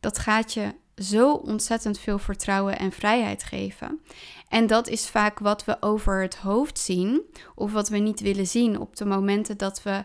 Dat 0.00 0.18
gaat 0.18 0.52
je 0.52 0.74
zo 1.00 1.32
ontzettend 1.32 1.98
veel 1.98 2.18
vertrouwen 2.18 2.78
en 2.78 2.92
vrijheid 2.92 3.42
geven. 3.42 4.00
En 4.48 4.66
dat 4.66 4.88
is 4.88 5.08
vaak 5.08 5.38
wat 5.38 5.64
we 5.64 5.76
over 5.80 6.22
het 6.22 6.36
hoofd 6.36 6.78
zien, 6.78 7.22
of 7.54 7.72
wat 7.72 7.88
we 7.88 7.98
niet 7.98 8.20
willen 8.20 8.46
zien 8.46 8.78
op 8.78 8.96
de 8.96 9.04
momenten 9.04 9.56
dat 9.56 9.82
we 9.82 10.04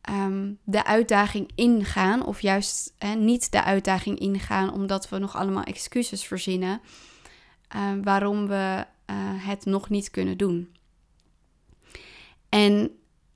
ehm, 0.00 0.52
de 0.64 0.84
uitdaging 0.84 1.50
ingaan, 1.54 2.24
of 2.24 2.40
juist 2.40 2.94
niet 3.16 3.52
de 3.52 3.64
uitdaging 3.64 4.18
ingaan, 4.18 4.72
omdat 4.72 5.08
we 5.08 5.18
nog 5.18 5.36
allemaal 5.36 5.64
excuses 5.64 6.24
verzinnen 6.24 6.80
uh, 7.76 7.92
waarom 8.02 8.46
we 8.46 8.84
uh, 9.10 9.16
het 9.46 9.64
nog 9.64 9.88
niet 9.88 10.10
kunnen 10.10 10.36
doen. 10.36 10.72
En 12.48 12.90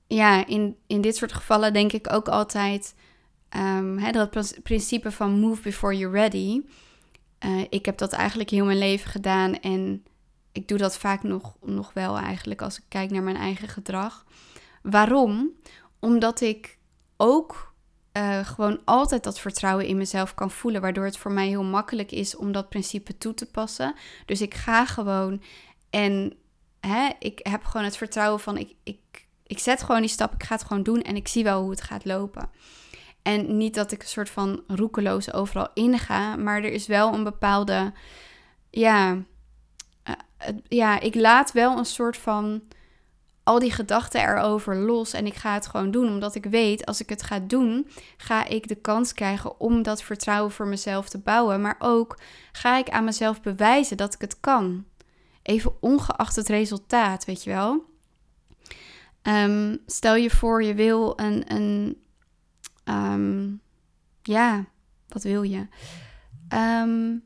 ja, 0.07 0.47
in, 0.47 0.77
in 0.87 1.01
dit 1.01 1.15
soort 1.15 1.33
gevallen 1.33 1.73
denk 1.73 1.91
ik 1.91 2.13
ook 2.13 2.27
altijd: 2.27 2.95
um, 3.57 4.11
dat 4.11 4.59
principe 4.63 5.11
van 5.11 5.39
move 5.39 5.61
before 5.61 5.97
you're 5.97 6.19
ready. 6.19 6.61
Uh, 7.45 7.61
ik 7.69 7.85
heb 7.85 7.97
dat 7.97 8.13
eigenlijk 8.13 8.49
heel 8.49 8.65
mijn 8.65 8.77
leven 8.77 9.11
gedaan 9.11 9.59
en 9.59 10.05
ik 10.51 10.67
doe 10.67 10.77
dat 10.77 10.97
vaak 10.97 11.23
nog, 11.23 11.55
nog 11.61 11.93
wel 11.93 12.17
eigenlijk 12.17 12.61
als 12.61 12.77
ik 12.77 12.83
kijk 12.87 13.11
naar 13.11 13.23
mijn 13.23 13.35
eigen 13.35 13.67
gedrag. 13.67 14.25
Waarom? 14.81 15.51
Omdat 15.99 16.41
ik 16.41 16.77
ook 17.17 17.73
uh, 18.17 18.45
gewoon 18.45 18.81
altijd 18.85 19.23
dat 19.23 19.39
vertrouwen 19.39 19.85
in 19.85 19.97
mezelf 19.97 20.33
kan 20.33 20.51
voelen, 20.51 20.81
waardoor 20.81 21.05
het 21.05 21.17
voor 21.17 21.31
mij 21.31 21.47
heel 21.47 21.63
makkelijk 21.63 22.11
is 22.11 22.35
om 22.35 22.51
dat 22.51 22.69
principe 22.69 23.17
toe 23.17 23.33
te 23.33 23.45
passen. 23.45 23.95
Dus 24.25 24.41
ik 24.41 24.53
ga 24.53 24.85
gewoon 24.85 25.41
en 25.89 26.33
hè, 26.79 27.09
ik 27.19 27.39
heb 27.43 27.63
gewoon 27.63 27.85
het 27.85 27.97
vertrouwen 27.97 28.39
van 28.39 28.57
ik, 28.57 28.73
ik, 28.83 29.27
ik 29.43 29.59
zet 29.59 29.83
gewoon 29.83 30.01
die 30.01 30.09
stap, 30.09 30.33
ik 30.33 30.43
ga 30.43 30.55
het 30.55 30.63
gewoon 30.63 30.83
doen 30.83 31.01
en 31.01 31.15
ik 31.15 31.27
zie 31.27 31.43
wel 31.43 31.61
hoe 31.61 31.71
het 31.71 31.81
gaat 31.81 32.05
lopen. 32.05 32.49
En 33.23 33.57
niet 33.57 33.75
dat 33.75 33.91
ik 33.91 34.01
een 34.01 34.07
soort 34.07 34.29
van 34.29 34.63
roekeloos 34.67 35.33
overal 35.33 35.67
inga, 35.73 36.35
maar 36.35 36.57
er 36.57 36.71
is 36.71 36.87
wel 36.87 37.13
een 37.13 37.23
bepaalde, 37.23 37.93
ja, 38.69 39.13
uh, 39.13 40.13
ja, 40.67 40.99
ik 40.99 41.15
laat 41.15 41.51
wel 41.51 41.77
een 41.77 41.85
soort 41.85 42.17
van 42.17 42.61
al 43.43 43.59
die 43.59 43.71
gedachten 43.71 44.21
erover 44.21 44.75
los 44.75 45.13
en 45.13 45.25
ik 45.25 45.33
ga 45.33 45.53
het 45.53 45.67
gewoon 45.67 45.91
doen, 45.91 46.07
omdat 46.07 46.35
ik 46.35 46.45
weet 46.45 46.85
als 46.85 47.01
ik 47.01 47.09
het 47.09 47.23
ga 47.23 47.39
doen, 47.39 47.87
ga 48.17 48.45
ik 48.45 48.67
de 48.67 48.75
kans 48.75 49.13
krijgen 49.13 49.59
om 49.59 49.81
dat 49.81 50.03
vertrouwen 50.03 50.51
voor 50.51 50.67
mezelf 50.67 51.09
te 51.09 51.19
bouwen, 51.19 51.61
maar 51.61 51.75
ook 51.79 52.19
ga 52.51 52.77
ik 52.77 52.89
aan 52.89 53.03
mezelf 53.03 53.41
bewijzen 53.41 53.97
dat 53.97 54.13
ik 54.13 54.21
het 54.21 54.39
kan. 54.39 54.85
Even 55.41 55.73
ongeacht 55.79 56.35
het 56.35 56.47
resultaat, 56.47 57.25
weet 57.25 57.43
je 57.43 57.49
wel. 57.49 57.91
Um, 59.23 59.77
stel 59.85 60.15
je 60.15 60.29
voor, 60.29 60.63
je 60.63 60.73
wil 60.73 61.19
een, 61.19 61.51
een 61.53 62.02
um, 62.85 63.61
ja, 64.21 64.65
wat 65.07 65.23
wil 65.23 65.43
je? 65.43 65.67
Um, 66.53 67.23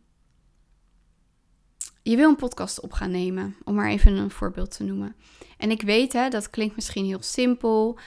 je 2.03 2.15
wil 2.15 2.29
een 2.29 2.35
podcast 2.35 2.79
op 2.79 2.91
gaan 2.91 3.11
nemen, 3.11 3.55
om 3.63 3.75
maar 3.75 3.89
even 3.89 4.13
een 4.15 4.31
voorbeeld 4.31 4.71
te 4.77 4.83
noemen. 4.83 5.15
En 5.57 5.71
ik 5.71 5.81
weet, 5.81 6.13
hè, 6.13 6.29
dat 6.29 6.49
klinkt 6.49 6.75
misschien 6.75 7.05
heel 7.05 7.21
simpel, 7.21 7.99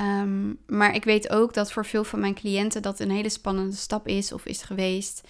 um, 0.00 0.58
maar 0.66 0.94
ik 0.94 1.04
weet 1.04 1.30
ook 1.30 1.54
dat 1.54 1.72
voor 1.72 1.86
veel 1.86 2.04
van 2.04 2.20
mijn 2.20 2.34
cliënten 2.34 2.82
dat 2.82 3.00
een 3.00 3.10
hele 3.10 3.28
spannende 3.28 3.76
stap 3.76 4.06
is 4.08 4.32
of 4.32 4.44
is 4.44 4.62
geweest 4.62 5.22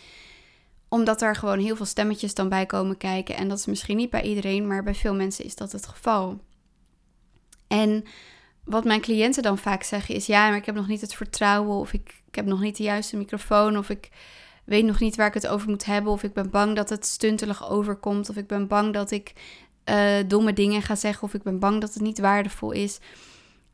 omdat 0.89 1.23
er 1.23 1.37
gewoon 1.37 1.59
heel 1.59 1.77
veel 1.77 1.87
stemmetjes 1.87 2.35
dan 2.35 2.49
bij 2.49 2.67
komen 2.67 2.97
kijken. 2.97 3.37
En 3.37 3.49
dat 3.49 3.59
is 3.59 3.67
misschien 3.67 3.97
niet 3.97 4.11
bij 4.11 4.23
iedereen, 4.23 4.67
maar 4.67 4.83
bij 4.83 4.95
veel 4.95 5.15
mensen 5.15 5.45
is 5.45 5.55
dat 5.55 5.73
het 5.73 5.87
geval. 5.87 6.41
En 7.67 8.05
wat 8.67 8.85
mijn 8.85 9.01
cliënten 9.01 9.43
dan 9.43 9.59
vaak 9.59 9.83
zeggen 9.83 10.15
is: 10.15 10.27
ja, 10.27 10.49
maar 10.49 10.57
ik 10.57 10.67
heb 10.67 10.75
nog 10.75 10.87
niet 10.87 11.01
het 11.01 11.15
vertrouwen, 11.15 11.77
of 11.77 11.93
ik, 11.93 12.23
heb 12.31 12.47
nog 12.47 12.61
niet 12.61 12.77
de 12.77 12.83
juiste 12.83 13.17
microfoon, 13.17 13.77
of 13.77 13.91
ik 13.91 14.09
weet 14.65 14.85
nog 14.85 15.01
niet 15.01 15.17
waar 15.17 15.27
ik 15.27 15.35
het 15.35 15.47
over 15.47 15.69
moet 15.69 15.85
hebben, 15.85 16.13
of 16.13 16.23
ik 16.23 16.33
ben 16.33 16.51
bang 16.51 16.77
dat 16.77 16.89
het 16.89 17.07
stuntelig 17.07 17.69
overkomt, 17.69 18.31
of 18.31 18.37
ik 18.37 18.47
ben 18.47 18.67
bang 18.67 18.93
dat 18.93 19.11
ik 19.11 19.33
uh, 19.85 20.17
domme 20.27 20.53
dingen 20.53 20.83
ga 20.83 20.95
zeggen, 20.95 21.23
of 21.23 21.35
ik 21.35 21.43
ben 21.43 21.59
bang 21.59 21.81
dat 21.81 21.95
het 21.95 22.03
niet 22.03 22.19
waardevol 22.19 22.71
is. 22.71 22.99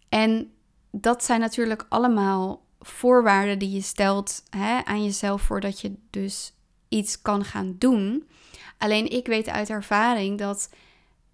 En 0.09 0.53
dat 0.91 1.25
zijn 1.25 1.41
natuurlijk 1.41 1.87
allemaal 1.89 2.65
voorwaarden 2.81 3.59
die 3.59 3.71
je 3.71 3.81
stelt 3.81 4.43
hè, 4.51 4.85
aan 4.85 5.05
jezelf 5.05 5.43
voordat 5.43 5.81
je 5.81 5.95
dus 6.11 6.55
iets 6.89 7.23
kan 7.23 7.45
gaan 7.45 7.75
doen. 7.79 8.29
Alleen 8.79 9.11
ik 9.11 9.27
weet 9.27 9.49
uit 9.49 9.71
ervaring 9.71 10.39
dat 10.39 10.71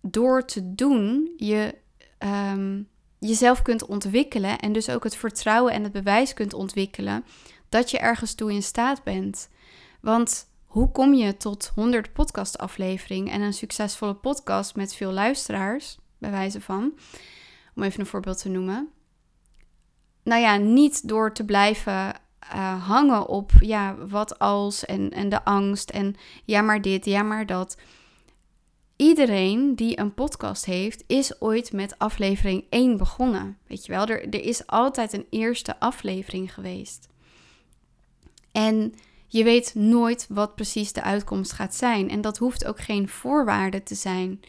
door 0.01 0.45
te 0.45 0.75
doen 0.75 1.33
je 1.37 1.75
um, 2.19 2.89
jezelf 3.19 3.63
kunt 3.63 3.87
ontwikkelen 3.87 4.59
en 4.59 4.73
dus 4.73 4.91
ook 4.91 5.05
het 5.05 5.17
vertrouwen 5.17 5.73
en 5.73 5.83
het 5.83 5.93
bewijs 5.93 6.35
kunt 6.35 6.55
ontwikkelen 6.55 7.25
dat 7.69 7.91
je 7.91 7.99
ergens 7.99 8.35
toe 8.35 8.53
in 8.53 8.63
staat 8.63 9.03
bent. 9.03 9.49
Want 10.01 10.51
hoe 10.67 10.91
kom 10.91 11.15
je 11.15 11.37
tot 11.37 11.73
100 11.75 12.13
podcastafleveringen 12.13 13.33
en 13.33 13.41
een 13.41 13.53
succesvolle 13.53 14.15
podcast 14.15 14.77
met 14.77 14.95
veel 14.95 15.13
luisteraars, 15.13 15.99
bij 16.19 16.31
wijze 16.31 16.61
van, 16.61 16.93
om 17.75 17.83
even 17.83 18.01
een 18.01 18.07
voorbeeld 18.07 18.39
te 18.41 18.49
noemen? 18.49 18.89
Nou 20.23 20.41
ja, 20.41 20.57
niet 20.57 21.09
door 21.09 21.33
te 21.33 21.45
blijven 21.45 22.15
uh, 22.55 22.87
hangen 22.89 23.27
op 23.27 23.51
ja, 23.61 23.97
wat 23.97 24.39
als 24.39 24.85
en, 24.85 25.11
en 25.11 25.29
de 25.29 25.45
angst 25.45 25.91
en 25.91 26.15
ja 26.45 26.63
maar 26.63 26.83
dit, 26.83 27.05
ja 27.05 27.23
maar 27.23 27.47
dat. 27.47 27.77
Iedereen 28.99 29.75
die 29.75 29.99
een 29.99 30.15
podcast 30.15 30.65
heeft, 30.65 31.05
is 31.07 31.41
ooit 31.41 31.73
met 31.73 31.99
aflevering 31.99 32.65
1 32.71 32.97
begonnen. 32.97 33.59
Weet 33.67 33.87
je 33.87 33.93
wel, 33.93 34.07
er, 34.07 34.29
er 34.29 34.45
is 34.45 34.67
altijd 34.67 35.13
een 35.13 35.27
eerste 35.31 35.81
aflevering 35.81 36.55
geweest. 36.55 37.09
En 38.53 38.95
je 39.27 39.45
weet 39.45 39.75
nooit 39.75 40.27
wat 40.29 40.55
precies 40.55 40.93
de 40.93 41.03
uitkomst 41.03 41.53
gaat 41.53 41.75
zijn. 41.75 42.11
En 42.11 42.21
dat 42.21 42.39
hoeft 42.39 42.65
ook 42.65 42.81
geen 42.81 43.09
voorwaarde 43.09 43.83
te 43.83 43.95
zijn. 43.95 44.41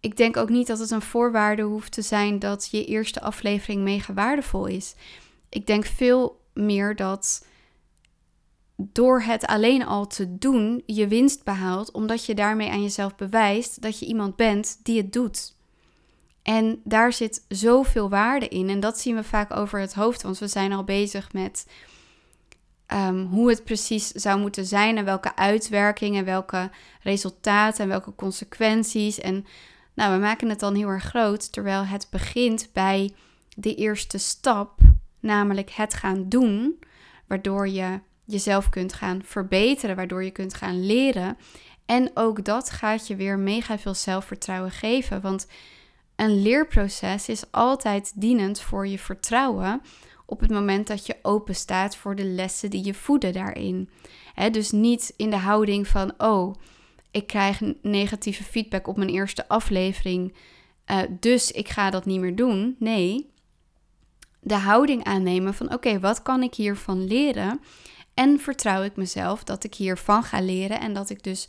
Ik 0.00 0.16
denk 0.16 0.36
ook 0.36 0.48
niet 0.48 0.66
dat 0.66 0.78
het 0.78 0.90
een 0.90 1.02
voorwaarde 1.02 1.62
hoeft 1.62 1.92
te 1.92 2.02
zijn 2.02 2.38
dat 2.38 2.68
je 2.70 2.84
eerste 2.84 3.20
aflevering 3.20 3.82
mega 3.82 4.12
waardevol 4.12 4.66
is. 4.66 4.94
Ik 5.48 5.66
denk 5.66 5.84
veel 5.84 6.40
meer 6.52 6.96
dat 6.96 7.46
door 8.92 9.22
het 9.22 9.46
alleen 9.46 9.86
al 9.86 10.06
te 10.06 10.38
doen 10.38 10.82
je 10.86 11.08
winst 11.08 11.44
behaalt, 11.44 11.90
omdat 11.90 12.26
je 12.26 12.34
daarmee 12.34 12.70
aan 12.70 12.82
jezelf 12.82 13.16
bewijst 13.16 13.82
dat 13.82 13.98
je 13.98 14.06
iemand 14.06 14.36
bent 14.36 14.78
die 14.82 14.96
het 14.96 15.12
doet. 15.12 15.54
En 16.42 16.80
daar 16.84 17.12
zit 17.12 17.44
zoveel 17.48 18.08
waarde 18.08 18.48
in. 18.48 18.68
En 18.68 18.80
dat 18.80 18.98
zien 18.98 19.14
we 19.14 19.24
vaak 19.24 19.56
over 19.56 19.80
het 19.80 19.94
hoofd, 19.94 20.22
want 20.22 20.38
we 20.38 20.46
zijn 20.46 20.72
al 20.72 20.84
bezig 20.84 21.32
met 21.32 21.66
um, 22.92 23.24
hoe 23.24 23.48
het 23.48 23.64
precies 23.64 24.08
zou 24.08 24.40
moeten 24.40 24.66
zijn 24.66 24.96
en 24.96 25.04
welke 25.04 25.36
uitwerkingen, 25.36 26.24
welke 26.24 26.70
resultaten 27.02 27.82
en 27.82 27.88
welke 27.88 28.14
consequenties. 28.14 29.20
En 29.20 29.46
nou, 29.94 30.14
we 30.14 30.20
maken 30.20 30.48
het 30.48 30.60
dan 30.60 30.74
heel 30.74 30.88
erg 30.88 31.04
groot, 31.04 31.52
terwijl 31.52 31.84
het 31.84 32.06
begint 32.10 32.68
bij 32.72 33.14
de 33.56 33.74
eerste 33.74 34.18
stap 34.18 34.78
namelijk 35.20 35.70
het 35.70 35.94
gaan 35.94 36.28
doen, 36.28 36.78
waardoor 37.26 37.68
je 37.68 38.00
jezelf 38.32 38.68
kunt 38.68 38.92
gaan 38.92 39.22
verbeteren, 39.24 39.96
waardoor 39.96 40.24
je 40.24 40.30
kunt 40.30 40.54
gaan 40.54 40.86
leren. 40.86 41.36
En 41.86 42.10
ook 42.14 42.44
dat 42.44 42.70
gaat 42.70 43.06
je 43.06 43.16
weer 43.16 43.38
mega 43.38 43.78
veel 43.78 43.94
zelfvertrouwen 43.94 44.70
geven, 44.70 45.20
want 45.20 45.46
een 46.16 46.42
leerproces 46.42 47.28
is 47.28 47.44
altijd 47.50 48.12
dienend 48.14 48.60
voor 48.60 48.86
je 48.86 48.98
vertrouwen 48.98 49.80
op 50.26 50.40
het 50.40 50.50
moment 50.50 50.86
dat 50.86 51.06
je 51.06 51.16
open 51.22 51.54
staat 51.54 51.96
voor 51.96 52.16
de 52.16 52.24
lessen 52.24 52.70
die 52.70 52.84
je 52.84 52.94
voeden 52.94 53.32
daarin. 53.32 53.88
dus 54.50 54.70
niet 54.70 55.14
in 55.16 55.30
de 55.30 55.36
houding 55.36 55.88
van, 55.88 56.12
oh, 56.18 56.54
ik 57.10 57.26
krijg 57.26 57.60
negatieve 57.82 58.44
feedback 58.44 58.86
op 58.86 58.96
mijn 58.96 59.10
eerste 59.10 59.48
aflevering, 59.48 60.34
uh, 60.90 60.98
dus 61.20 61.50
ik 61.50 61.68
ga 61.68 61.90
dat 61.90 62.04
niet 62.04 62.20
meer 62.20 62.36
doen. 62.36 62.76
Nee, 62.78 63.30
de 64.40 64.54
houding 64.54 65.04
aannemen 65.04 65.54
van 65.54 65.72
oké, 65.72 66.00
wat 66.00 66.22
kan 66.22 66.42
ik 66.42 66.54
hiervan 66.54 67.04
leren? 67.04 67.60
En 68.14 68.40
vertrouw 68.40 68.82
ik 68.82 68.96
mezelf 68.96 69.44
dat 69.44 69.64
ik 69.64 69.74
hiervan 69.74 70.22
ga 70.22 70.40
leren 70.40 70.80
en 70.80 70.92
dat 70.92 71.10
ik 71.10 71.22
dus 71.22 71.48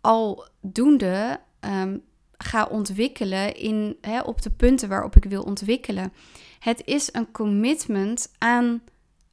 aldoende 0.00 1.40
um, 1.60 2.02
ga 2.36 2.64
ontwikkelen 2.64 3.56
in, 3.56 3.96
op 4.24 4.42
de 4.42 4.50
punten 4.50 4.88
waarop 4.88 5.16
ik 5.16 5.24
wil 5.24 5.42
ontwikkelen. 5.42 6.12
Het 6.58 6.82
is 6.84 7.08
een 7.12 7.30
commitment 7.30 8.32
aan, 8.38 8.64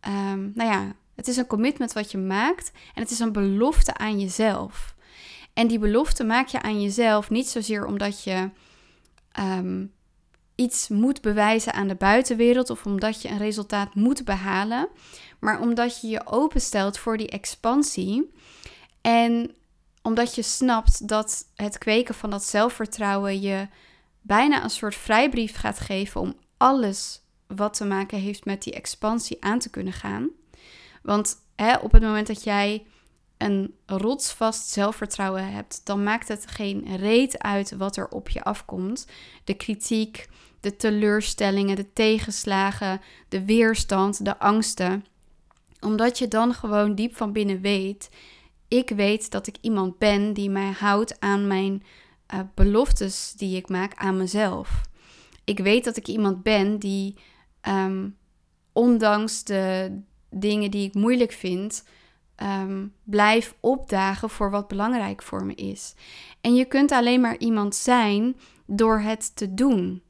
um, 0.08 0.52
nou 0.56 0.72
ja, 0.72 0.96
het 1.16 1.28
is 1.28 1.38
een 1.38 1.48
commitment 1.48 1.94
wat 1.94 2.12
je 2.12 2.18
maakt 2.18 2.72
en 2.96 3.02
het 3.02 3.12
is 3.12 3.20
een 3.20 3.32
belofte 3.32 3.98
aan 3.98 4.20
jezelf. 4.20 4.96
En 5.54 5.68
die 5.68 5.80
belofte 5.80 6.24
maak 6.24 6.48
je 6.48 6.62
aan 6.62 6.82
jezelf 6.82 7.30
niet 7.30 7.48
zozeer 7.48 7.86
omdat 7.86 8.24
je 8.24 8.50
um, 9.40 9.92
iets 10.60 10.88
moet 10.88 11.22
bewijzen 11.22 11.74
aan 11.74 11.88
de 11.88 11.96
buitenwereld 11.96 12.70
of 12.70 12.86
omdat 12.86 13.22
je 13.22 13.30
een 13.30 13.38
resultaat 13.38 13.96
moet 13.96 14.26
behalen, 14.26 14.88
maar 15.40 15.62
omdat 15.62 16.02
je 16.02 16.08
je 16.08 16.28
openstelt 16.28 16.98
voor 16.98 17.18
die 17.18 17.30
expansie 17.30 18.32
en 19.02 19.56
omdat 20.02 20.36
je 20.36 20.42
snapt 20.42 21.08
dat 21.08 21.46
het 21.56 21.78
kweken 21.78 22.16
van 22.16 22.30
dat 22.30 22.44
zelfvertrouwen 22.44 23.42
je 23.42 23.68
bijna 24.22 24.64
een 24.64 24.70
soort 24.70 24.96
vrijbrief 24.96 25.56
gaat 25.56 25.80
geven 25.80 26.22
om 26.22 26.36
alles 26.58 27.22
wat 27.48 27.74
te 27.74 27.86
maken 27.86 28.20
heeft 28.20 28.46
met 28.46 28.64
die 28.64 28.74
expansie 28.74 29.38
aan 29.44 29.60
te 29.60 29.70
kunnen 29.70 29.94
gaan. 29.94 30.30
Want 31.04 31.36
hè, 31.56 31.78
op 31.78 31.92
het 31.92 32.02
moment 32.02 32.28
dat 32.28 32.44
jij 32.44 32.86
een 33.38 33.76
rotsvast 33.86 34.70
zelfvertrouwen 34.70 35.52
hebt, 35.52 35.82
dan 35.84 36.04
maakt 36.04 36.28
het 36.28 36.48
geen 36.48 36.96
reet 36.96 37.38
uit 37.38 37.72
wat 37.78 37.98
er 37.98 38.08
op 38.08 38.30
je 38.30 38.44
afkomt. 38.44 39.08
De 39.44 39.54
kritiek, 39.54 40.28
de 40.60 40.76
teleurstellingen, 40.76 41.76
de 41.76 41.94
tegenslagen, 41.94 43.02
de 43.30 43.46
weerstand, 43.46 44.26
de 44.26 44.40
angsten. 44.40 45.06
Omdat 45.80 46.18
je 46.18 46.28
dan 46.28 46.54
gewoon 46.54 46.96
diep 46.96 47.16
van 47.16 47.32
binnen 47.32 47.62
weet: 47.62 48.10
ik 48.68 48.90
weet 48.90 49.32
dat 49.32 49.48
ik 49.48 49.56
iemand 49.62 49.98
ben 49.98 50.34
die 50.34 50.50
mij 50.50 50.72
houdt 50.72 51.20
aan 51.20 51.48
mijn 51.48 51.84
uh, 52.34 52.40
beloftes 52.56 53.34
die 53.38 53.58
ik 53.58 53.70
maak 53.70 53.94
aan 53.96 54.18
mezelf. 54.18 54.82
Ik 55.44 55.60
weet 55.60 55.84
dat 55.84 55.98
ik 55.98 56.08
iemand 56.08 56.44
ben 56.44 56.80
die, 56.80 57.16
um, 57.68 58.18
ondanks 58.74 59.44
de, 59.44 59.92
dingen 60.30 60.72
die 60.72 60.88
ik 60.88 60.94
moeilijk 60.94 61.32
vind, 61.32 61.84
ehm, 62.36 62.88
blijf 63.04 63.56
opdagen 63.60 64.30
voor 64.30 64.52
wat 64.52 64.68
belangrijk 64.68 65.22
voor 65.22 65.46
me 65.46 65.56
is. 65.56 65.96
En 66.42 66.56
je 66.56 66.66
kunt 66.66 66.92
alleen 66.92 67.22
maar 67.22 67.38
iemand 67.38 67.76
zijn 67.76 68.36
door 68.66 69.00
het 69.00 69.36
te 69.36 69.54
doen. 69.54 70.02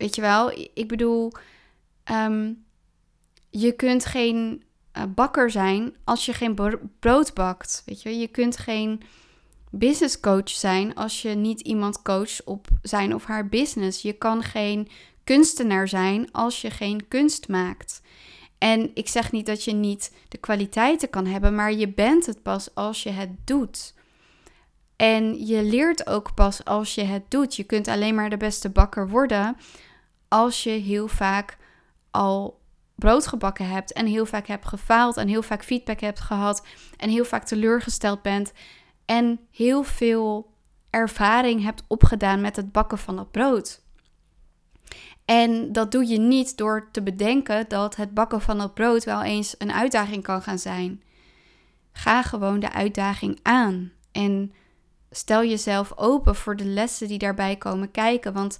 Weet 0.00 0.14
je 0.14 0.20
wel? 0.20 0.68
Ik 0.74 0.88
bedoel, 0.88 1.32
ehm, 2.04 2.52
je 3.50 3.72
kunt 3.72 4.04
geen 4.04 4.62
uh, 4.96 5.02
bakker 5.14 5.50
zijn 5.50 5.94
als 6.04 6.26
je 6.26 6.32
geen 6.32 6.58
brood 7.00 7.34
bakt. 7.34 7.82
Weet 7.86 8.02
je, 8.02 8.18
je 8.18 8.28
kunt 8.28 8.56
geen 8.56 9.02
business 9.70 10.20
coach 10.20 10.48
zijn 10.48 10.94
als 10.94 11.22
je 11.22 11.28
niet 11.28 11.60
iemand 11.60 12.02
coacht 12.02 12.44
op 12.44 12.68
zijn 12.82 13.14
of 13.14 13.24
haar 13.24 13.48
business. 13.48 14.02
Je 14.02 14.12
kan 14.12 14.42
geen 14.42 14.88
kunstenaar 15.24 15.88
zijn 15.88 16.32
als 16.32 16.60
je 16.60 16.70
geen 16.70 17.08
kunst 17.08 17.48
maakt. 17.48 18.02
En 18.58 18.90
ik 18.94 19.08
zeg 19.08 19.32
niet 19.32 19.46
dat 19.46 19.64
je 19.64 19.72
niet 19.72 20.14
de 20.28 20.38
kwaliteiten 20.38 21.10
kan 21.10 21.26
hebben, 21.26 21.54
maar 21.54 21.72
je 21.72 21.88
bent 21.88 22.26
het 22.26 22.42
pas 22.42 22.74
als 22.74 23.02
je 23.02 23.10
het 23.10 23.30
doet. 23.44 23.94
En 24.96 25.46
je 25.46 25.62
leert 25.62 26.06
ook 26.06 26.34
pas 26.34 26.64
als 26.64 26.94
je 26.94 27.02
het 27.02 27.30
doet. 27.30 27.56
Je 27.56 27.64
kunt 27.64 27.88
alleen 27.88 28.14
maar 28.14 28.30
de 28.30 28.36
beste 28.36 28.70
bakker 28.70 29.08
worden 29.08 29.56
als 30.30 30.62
je 30.62 30.70
heel 30.70 31.08
vaak 31.08 31.56
al 32.10 32.60
brood 32.94 33.26
gebakken 33.26 33.68
hebt 33.68 33.92
en 33.92 34.06
heel 34.06 34.26
vaak 34.26 34.46
hebt 34.46 34.68
gefaald 34.68 35.16
en 35.16 35.28
heel 35.28 35.42
vaak 35.42 35.64
feedback 35.64 36.00
hebt 36.00 36.20
gehad 36.20 36.66
en 36.96 37.10
heel 37.10 37.24
vaak 37.24 37.44
teleurgesteld 37.44 38.22
bent 38.22 38.52
en 39.04 39.40
heel 39.50 39.82
veel 39.82 40.52
ervaring 40.90 41.62
hebt 41.62 41.84
opgedaan 41.86 42.40
met 42.40 42.56
het 42.56 42.72
bakken 42.72 42.98
van 42.98 43.16
dat 43.16 43.30
brood. 43.30 43.82
En 45.24 45.72
dat 45.72 45.92
doe 45.92 46.06
je 46.06 46.18
niet 46.18 46.56
door 46.56 46.88
te 46.90 47.02
bedenken 47.02 47.68
dat 47.68 47.96
het 47.96 48.14
bakken 48.14 48.40
van 48.40 48.58
dat 48.58 48.74
brood 48.74 49.04
wel 49.04 49.22
eens 49.22 49.54
een 49.58 49.72
uitdaging 49.72 50.22
kan 50.22 50.42
gaan 50.42 50.58
zijn. 50.58 51.02
Ga 51.92 52.22
gewoon 52.22 52.60
de 52.60 52.72
uitdaging 52.72 53.38
aan 53.42 53.92
en 54.12 54.52
stel 55.10 55.44
jezelf 55.44 55.92
open 55.96 56.34
voor 56.34 56.56
de 56.56 56.64
lessen 56.64 57.08
die 57.08 57.18
daarbij 57.18 57.56
komen 57.56 57.90
kijken. 57.90 58.32
Want 58.32 58.58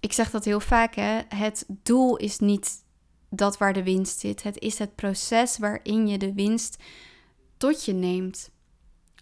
ik 0.00 0.12
zeg 0.12 0.30
dat 0.30 0.44
heel 0.44 0.60
vaak, 0.60 0.94
hè? 0.94 1.20
het 1.28 1.64
doel 1.68 2.16
is 2.16 2.38
niet 2.38 2.84
dat 3.30 3.58
waar 3.58 3.72
de 3.72 3.82
winst 3.82 4.18
zit. 4.18 4.42
Het 4.42 4.58
is 4.58 4.78
het 4.78 4.94
proces 4.94 5.58
waarin 5.58 6.08
je 6.08 6.18
de 6.18 6.32
winst 6.32 6.82
tot 7.56 7.84
je 7.84 7.92
neemt. 7.92 8.50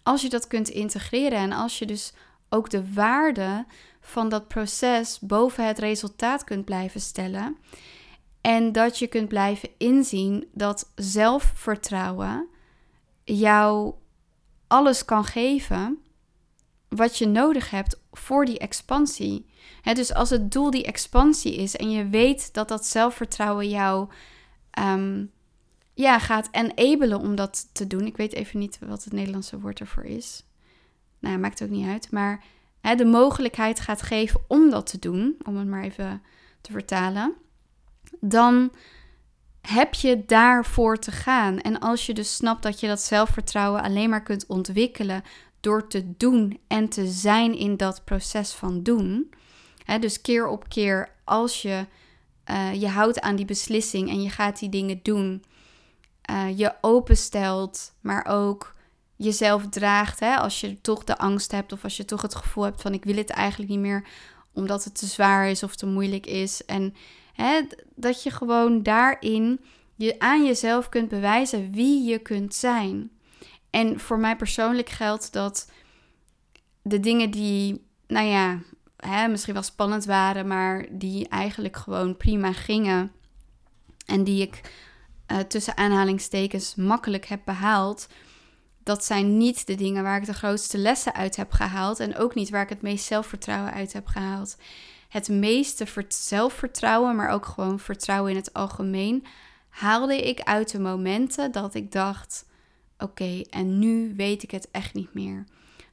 Als 0.03 0.21
je 0.21 0.29
dat 0.29 0.47
kunt 0.47 0.69
integreren 0.69 1.37
en 1.37 1.51
als 1.51 1.79
je 1.79 1.85
dus 1.85 2.13
ook 2.49 2.69
de 2.69 2.93
waarde 2.93 3.65
van 4.01 4.29
dat 4.29 4.47
proces 4.47 5.19
boven 5.19 5.67
het 5.67 5.79
resultaat 5.79 6.43
kunt 6.43 6.65
blijven 6.65 7.01
stellen. 7.01 7.57
En 8.41 8.71
dat 8.71 8.99
je 8.99 9.07
kunt 9.07 9.27
blijven 9.27 9.69
inzien 9.77 10.47
dat 10.53 10.91
zelfvertrouwen 10.95 12.47
jou 13.23 13.93
alles 14.67 15.05
kan 15.05 15.23
geven 15.23 16.01
wat 16.89 17.17
je 17.17 17.27
nodig 17.27 17.69
hebt 17.69 17.99
voor 18.11 18.45
die 18.45 18.59
expansie. 18.59 19.45
dus 19.83 20.13
als 20.13 20.29
het 20.29 20.51
doel 20.51 20.71
die 20.71 20.85
expansie 20.85 21.55
is 21.55 21.75
en 21.75 21.91
je 21.91 22.07
weet 22.07 22.53
dat 22.53 22.67
dat 22.67 22.85
zelfvertrouwen 22.85 23.69
jou 23.69 24.09
ehm, 24.71 25.25
ja, 25.93 26.19
gaat 26.19 26.49
enablen 26.51 27.19
om 27.19 27.35
dat 27.35 27.69
te 27.73 27.87
doen. 27.87 28.05
Ik 28.05 28.17
weet 28.17 28.33
even 28.33 28.59
niet 28.59 28.79
wat 28.85 29.03
het 29.03 29.13
Nederlandse 29.13 29.59
woord 29.59 29.79
ervoor 29.79 30.03
is. 30.03 30.43
Nou, 31.19 31.37
maakt 31.37 31.63
ook 31.63 31.69
niet 31.69 31.87
uit. 31.87 32.11
Maar 32.11 32.43
de 32.81 33.05
mogelijkheid 33.05 33.79
gaat 33.79 34.01
geven 34.01 34.41
om 34.47 34.69
dat 34.69 34.87
te 34.87 34.99
doen, 34.99 35.35
om 35.43 35.57
het 35.57 35.67
maar 35.67 35.83
even 35.83 36.21
te 36.61 36.71
vertalen. 36.71 37.33
Dan 38.19 38.71
heb 39.61 39.93
je 39.93 40.25
daarvoor 40.25 40.97
te 40.97 41.11
gaan. 41.11 41.59
En 41.59 41.79
als 41.79 42.05
je 42.05 42.13
dus 42.13 42.35
snapt 42.35 42.63
dat 42.63 42.79
je 42.79 42.87
dat 42.87 43.01
zelfvertrouwen 43.01 43.81
alleen 43.81 44.09
maar 44.09 44.23
kunt 44.23 44.45
ontwikkelen 44.45 45.23
door 45.67 45.87
te 45.87 46.17
doen 46.17 46.59
en 46.67 46.89
te 46.89 47.07
zijn 47.07 47.57
in 47.57 47.77
dat 47.77 48.03
proces 48.03 48.51
van 48.51 48.83
doen. 48.83 49.29
Dus 49.99 50.21
keer 50.21 50.47
op 50.47 50.69
keer 50.69 51.09
als 51.23 51.61
je 51.61 51.85
uh, 52.49 52.73
je 52.73 52.87
houdt 52.87 53.19
aan 53.19 53.35
die 53.35 53.45
beslissing 53.45 54.09
en 54.09 54.21
je 54.21 54.29
gaat 54.29 54.59
die 54.59 54.69
dingen 54.69 54.99
doen, 55.03 55.43
uh, 56.31 56.57
je 56.57 56.73
openstelt, 56.81 57.93
maar 58.01 58.25
ook 58.25 58.75
jezelf 59.15 59.69
draagt. 59.69 60.21
Als 60.21 60.61
je 60.61 60.81
toch 60.81 61.03
de 61.03 61.17
angst 61.17 61.51
hebt 61.51 61.71
of 61.71 61.83
als 61.83 61.97
je 61.97 62.05
toch 62.05 62.21
het 62.21 62.35
gevoel 62.35 62.63
hebt 62.63 62.81
van 62.81 62.93
ik 62.93 63.03
wil 63.03 63.15
het 63.15 63.29
eigenlijk 63.29 63.69
niet 63.69 63.79
meer 63.79 64.07
omdat 64.53 64.83
het 64.83 64.97
te 64.97 65.05
zwaar 65.05 65.49
is 65.49 65.63
of 65.63 65.75
te 65.75 65.85
moeilijk 65.85 66.25
is. 66.25 66.65
En 66.65 66.93
dat 67.95 68.23
je 68.23 68.31
gewoon 68.31 68.83
daarin 68.83 69.59
je 69.95 70.19
aan 70.19 70.45
jezelf 70.45 70.89
kunt 70.89 71.09
bewijzen 71.09 71.71
wie 71.71 72.03
je 72.03 72.19
kunt 72.19 72.53
zijn. 72.55 73.11
En 73.77 73.99
voor 73.99 74.19
mij 74.19 74.35
persoonlijk 74.35 74.89
geldt 74.89 75.33
dat 75.33 75.71
de 76.81 76.99
dingen 76.99 77.31
die, 77.31 77.87
nou 78.07 78.25
ja, 78.27 78.59
hè, 78.97 79.27
misschien 79.27 79.53
wel 79.53 79.63
spannend 79.63 80.05
waren, 80.05 80.47
maar 80.47 80.85
die 80.91 81.27
eigenlijk 81.27 81.75
gewoon 81.75 82.17
prima 82.17 82.53
gingen. 82.53 83.11
En 84.05 84.23
die 84.23 84.41
ik 84.41 84.61
uh, 85.31 85.39
tussen 85.39 85.77
aanhalingstekens 85.77 86.75
makkelijk 86.75 87.25
heb 87.25 87.41
behaald. 87.45 88.07
Dat 88.83 89.05
zijn 89.05 89.37
niet 89.37 89.67
de 89.67 89.75
dingen 89.75 90.03
waar 90.03 90.17
ik 90.17 90.25
de 90.25 90.33
grootste 90.33 90.77
lessen 90.77 91.13
uit 91.13 91.35
heb 91.35 91.51
gehaald. 91.51 91.99
En 91.99 92.17
ook 92.17 92.35
niet 92.35 92.49
waar 92.49 92.63
ik 92.63 92.69
het 92.69 92.81
meest 92.81 93.05
zelfvertrouwen 93.05 93.73
uit 93.73 93.93
heb 93.93 94.07
gehaald. 94.07 94.57
Het 95.09 95.29
meeste 95.29 96.05
zelfvertrouwen, 96.07 97.15
maar 97.15 97.29
ook 97.29 97.45
gewoon 97.45 97.79
vertrouwen 97.79 98.31
in 98.31 98.37
het 98.37 98.53
algemeen, 98.53 99.25
haalde 99.69 100.27
ik 100.27 100.41
uit 100.41 100.71
de 100.71 100.79
momenten 100.79 101.51
dat 101.51 101.73
ik 101.73 101.91
dacht: 101.91 102.45
oké, 102.97 103.41
en 103.49 103.79
nu 103.79 104.13
weet 104.15 104.43
ik 104.43 104.51
het 104.51 104.71
echt 104.71 104.93
niet 104.93 105.13
meer. 105.13 105.45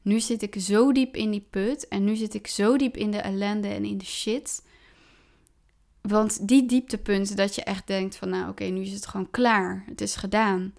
Nu 0.02 0.20
zit 0.20 0.42
ik 0.42 0.54
zo 0.58 0.92
diep 0.92 1.16
in 1.16 1.30
die 1.30 1.46
put 1.50 1.88
en 1.88 2.04
nu 2.04 2.16
zit 2.16 2.34
ik 2.34 2.46
zo 2.46 2.76
diep 2.76 2.96
in 2.96 3.10
de 3.10 3.18
ellende 3.18 3.68
en 3.68 3.84
in 3.84 3.98
de 3.98 4.04
shit. 4.04 4.62
Want 6.00 6.48
die 6.48 6.66
dieptepunten 6.66 7.36
dat 7.36 7.54
je 7.54 7.62
echt 7.62 7.86
denkt 7.86 8.16
van 8.16 8.28
nou 8.28 8.48
oké, 8.48 8.64
nu 8.64 8.80
is 8.80 8.92
het 8.92 9.06
gewoon 9.06 9.30
klaar. 9.30 9.84
Het 9.86 10.00
is 10.00 10.16
gedaan. 10.16 10.74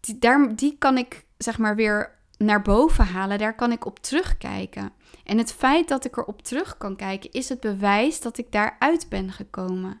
Die, 0.00 0.18
daar, 0.18 0.56
die 0.56 0.76
kan 0.78 0.98
ik 0.98 1.24
zeg 1.38 1.58
maar 1.58 1.76
weer 1.76 2.18
naar 2.38 2.62
boven 2.62 3.06
halen. 3.06 3.38
Daar 3.38 3.54
kan 3.54 3.72
ik 3.72 3.84
op 3.84 3.98
terugkijken. 3.98 4.92
En 5.24 5.38
het 5.38 5.52
feit 5.52 5.88
dat 5.88 6.04
ik 6.04 6.16
erop 6.16 6.42
terug 6.42 6.76
kan 6.76 6.96
kijken 6.96 7.30
is 7.30 7.48
het 7.48 7.60
bewijs 7.60 8.20
dat 8.20 8.38
ik 8.38 8.52
daaruit 8.52 9.08
ben 9.08 9.32
gekomen. 9.32 10.00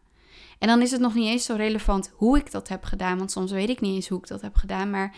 En 0.58 0.68
dan 0.68 0.82
is 0.82 0.90
het 0.90 1.00
nog 1.00 1.14
niet 1.14 1.28
eens 1.28 1.44
zo 1.44 1.54
relevant 1.54 2.12
hoe 2.14 2.38
ik 2.38 2.50
dat 2.50 2.68
heb 2.68 2.84
gedaan, 2.84 3.18
want 3.18 3.30
soms 3.30 3.50
weet 3.50 3.68
ik 3.68 3.80
niet 3.80 3.94
eens 3.94 4.08
hoe 4.08 4.18
ik 4.18 4.26
dat 4.26 4.40
heb 4.40 4.54
gedaan, 4.54 4.90
maar 4.90 5.16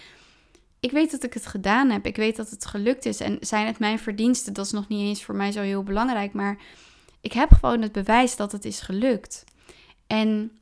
ik 0.81 0.91
weet 0.91 1.11
dat 1.11 1.23
ik 1.23 1.35
het 1.35 1.47
gedaan 1.47 1.91
heb. 1.91 2.07
Ik 2.07 2.17
weet 2.17 2.37
dat 2.37 2.51
het 2.51 2.67
gelukt 2.67 3.05
is. 3.05 3.21
En 3.21 3.37
zijn 3.41 3.67
het 3.67 3.79
mijn 3.79 3.99
verdiensten? 3.99 4.53
Dat 4.53 4.65
is 4.67 4.73
nog 4.73 4.89
niet 4.89 5.01
eens 5.01 5.25
voor 5.25 5.35
mij 5.35 5.53
zo 5.53 5.61
heel 5.61 5.83
belangrijk. 5.83 6.33
Maar 6.33 6.59
ik 7.21 7.33
heb 7.33 7.53
gewoon 7.53 7.83
het 7.83 7.93
bewijs 7.93 8.37
dat 8.37 8.53
het 8.53 8.65
is 8.65 8.81
gelukt. 8.81 9.45
En 10.07 10.59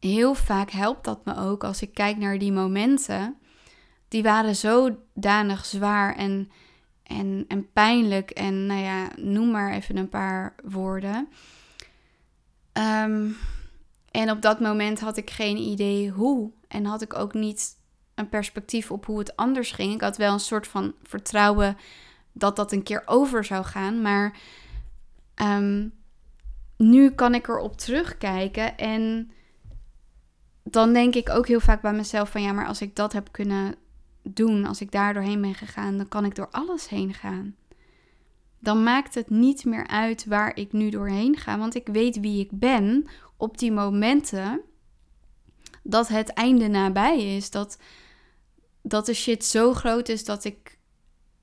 heel 0.00 0.34
vaak 0.34 0.70
helpt 0.70 1.04
dat 1.04 1.24
me 1.24 1.36
ook 1.36 1.64
als 1.64 1.82
ik 1.82 1.94
kijk 1.94 2.16
naar 2.16 2.38
die 2.38 2.52
momenten. 2.52 3.36
Die 4.08 4.22
waren 4.22 4.56
zodanig 4.56 5.64
zwaar 5.64 6.16
en, 6.16 6.50
en, 7.02 7.44
en 7.48 7.72
pijnlijk. 7.72 8.30
En 8.30 8.66
nou 8.66 8.80
ja, 8.80 9.08
noem 9.16 9.50
maar 9.50 9.72
even 9.72 9.96
een 9.96 10.08
paar 10.08 10.54
woorden. 10.64 11.28
Ehm, 12.78 13.30
en 14.10 14.30
op 14.30 14.42
dat 14.42 14.60
moment 14.60 15.00
had 15.00 15.16
ik 15.16 15.30
geen 15.30 15.56
idee 15.56 16.10
hoe. 16.10 16.50
En 16.68 16.84
had 16.84 17.02
ik 17.02 17.14
ook 17.14 17.34
niet 17.34 17.76
een 18.14 18.28
perspectief 18.28 18.90
op 18.90 19.06
hoe 19.06 19.18
het 19.18 19.36
anders 19.36 19.70
ging. 19.70 19.94
Ik 19.94 20.00
had 20.00 20.16
wel 20.16 20.32
een 20.32 20.40
soort 20.40 20.66
van 20.66 20.94
vertrouwen 21.02 21.76
dat 22.32 22.56
dat 22.56 22.72
een 22.72 22.82
keer 22.82 23.02
over 23.04 23.44
zou 23.44 23.64
gaan. 23.64 24.02
Maar 24.02 24.36
ehm, 25.34 25.88
nu 26.76 27.10
kan 27.10 27.34
ik 27.34 27.48
erop 27.48 27.76
terugkijken. 27.76 28.78
En 28.78 29.30
dan 30.62 30.92
denk 30.92 31.14
ik 31.14 31.28
ook 31.28 31.46
heel 31.46 31.60
vaak 31.60 31.82
bij 31.82 31.92
mezelf 31.92 32.30
van 32.30 32.42
ja, 32.42 32.52
maar 32.52 32.66
als 32.66 32.80
ik 32.80 32.96
dat 32.96 33.12
heb 33.12 33.28
kunnen 33.30 33.74
doen, 34.22 34.66
als 34.66 34.80
ik 34.80 34.90
daar 34.90 35.14
doorheen 35.14 35.40
ben 35.40 35.54
gegaan, 35.54 35.96
dan 35.96 36.08
kan 36.08 36.24
ik 36.24 36.34
door 36.34 36.48
alles 36.50 36.88
heen 36.88 37.14
gaan 37.14 37.56
dan 38.58 38.82
maakt 38.82 39.14
het 39.14 39.30
niet 39.30 39.64
meer 39.64 39.86
uit 39.86 40.24
waar 40.24 40.56
ik 40.56 40.72
nu 40.72 40.90
doorheen 40.90 41.36
ga. 41.36 41.58
Want 41.58 41.74
ik 41.74 41.86
weet 41.86 42.20
wie 42.20 42.40
ik 42.40 42.50
ben 42.52 43.06
op 43.36 43.58
die 43.58 43.72
momenten 43.72 44.60
dat 45.82 46.08
het 46.08 46.28
einde 46.28 46.68
nabij 46.68 47.36
is. 47.36 47.50
Dat, 47.50 47.78
dat 48.82 49.06
de 49.06 49.14
shit 49.14 49.44
zo 49.44 49.72
groot 49.72 50.08
is 50.08 50.24
dat 50.24 50.44
ik, 50.44 50.78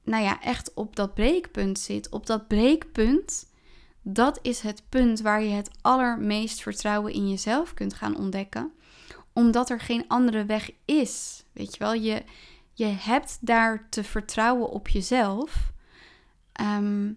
nou 0.03 0.23
ja, 0.23 0.41
echt 0.41 0.73
op 0.73 0.95
dat 0.95 1.13
breekpunt 1.13 1.79
zit. 1.79 2.09
Op 2.09 2.25
dat 2.25 2.47
breekpunt, 2.47 3.49
dat 4.01 4.39
is 4.41 4.59
het 4.59 4.83
punt 4.89 5.21
waar 5.21 5.43
je 5.43 5.53
het 5.53 5.69
allermeest 5.81 6.61
vertrouwen 6.61 7.13
in 7.13 7.29
jezelf 7.29 7.73
kunt 7.73 7.93
gaan 7.93 8.17
ontdekken. 8.17 8.71
Omdat 9.33 9.69
er 9.69 9.79
geen 9.79 10.07
andere 10.07 10.45
weg 10.45 10.71
is. 10.85 11.43
Weet 11.51 11.73
je 11.73 11.79
wel, 11.79 11.93
je, 11.93 12.23
je 12.73 12.85
hebt 12.85 13.37
daar 13.41 13.87
te 13.89 14.03
vertrouwen 14.03 14.69
op 14.69 14.87
jezelf. 14.87 15.73
Ehm, 16.55 17.13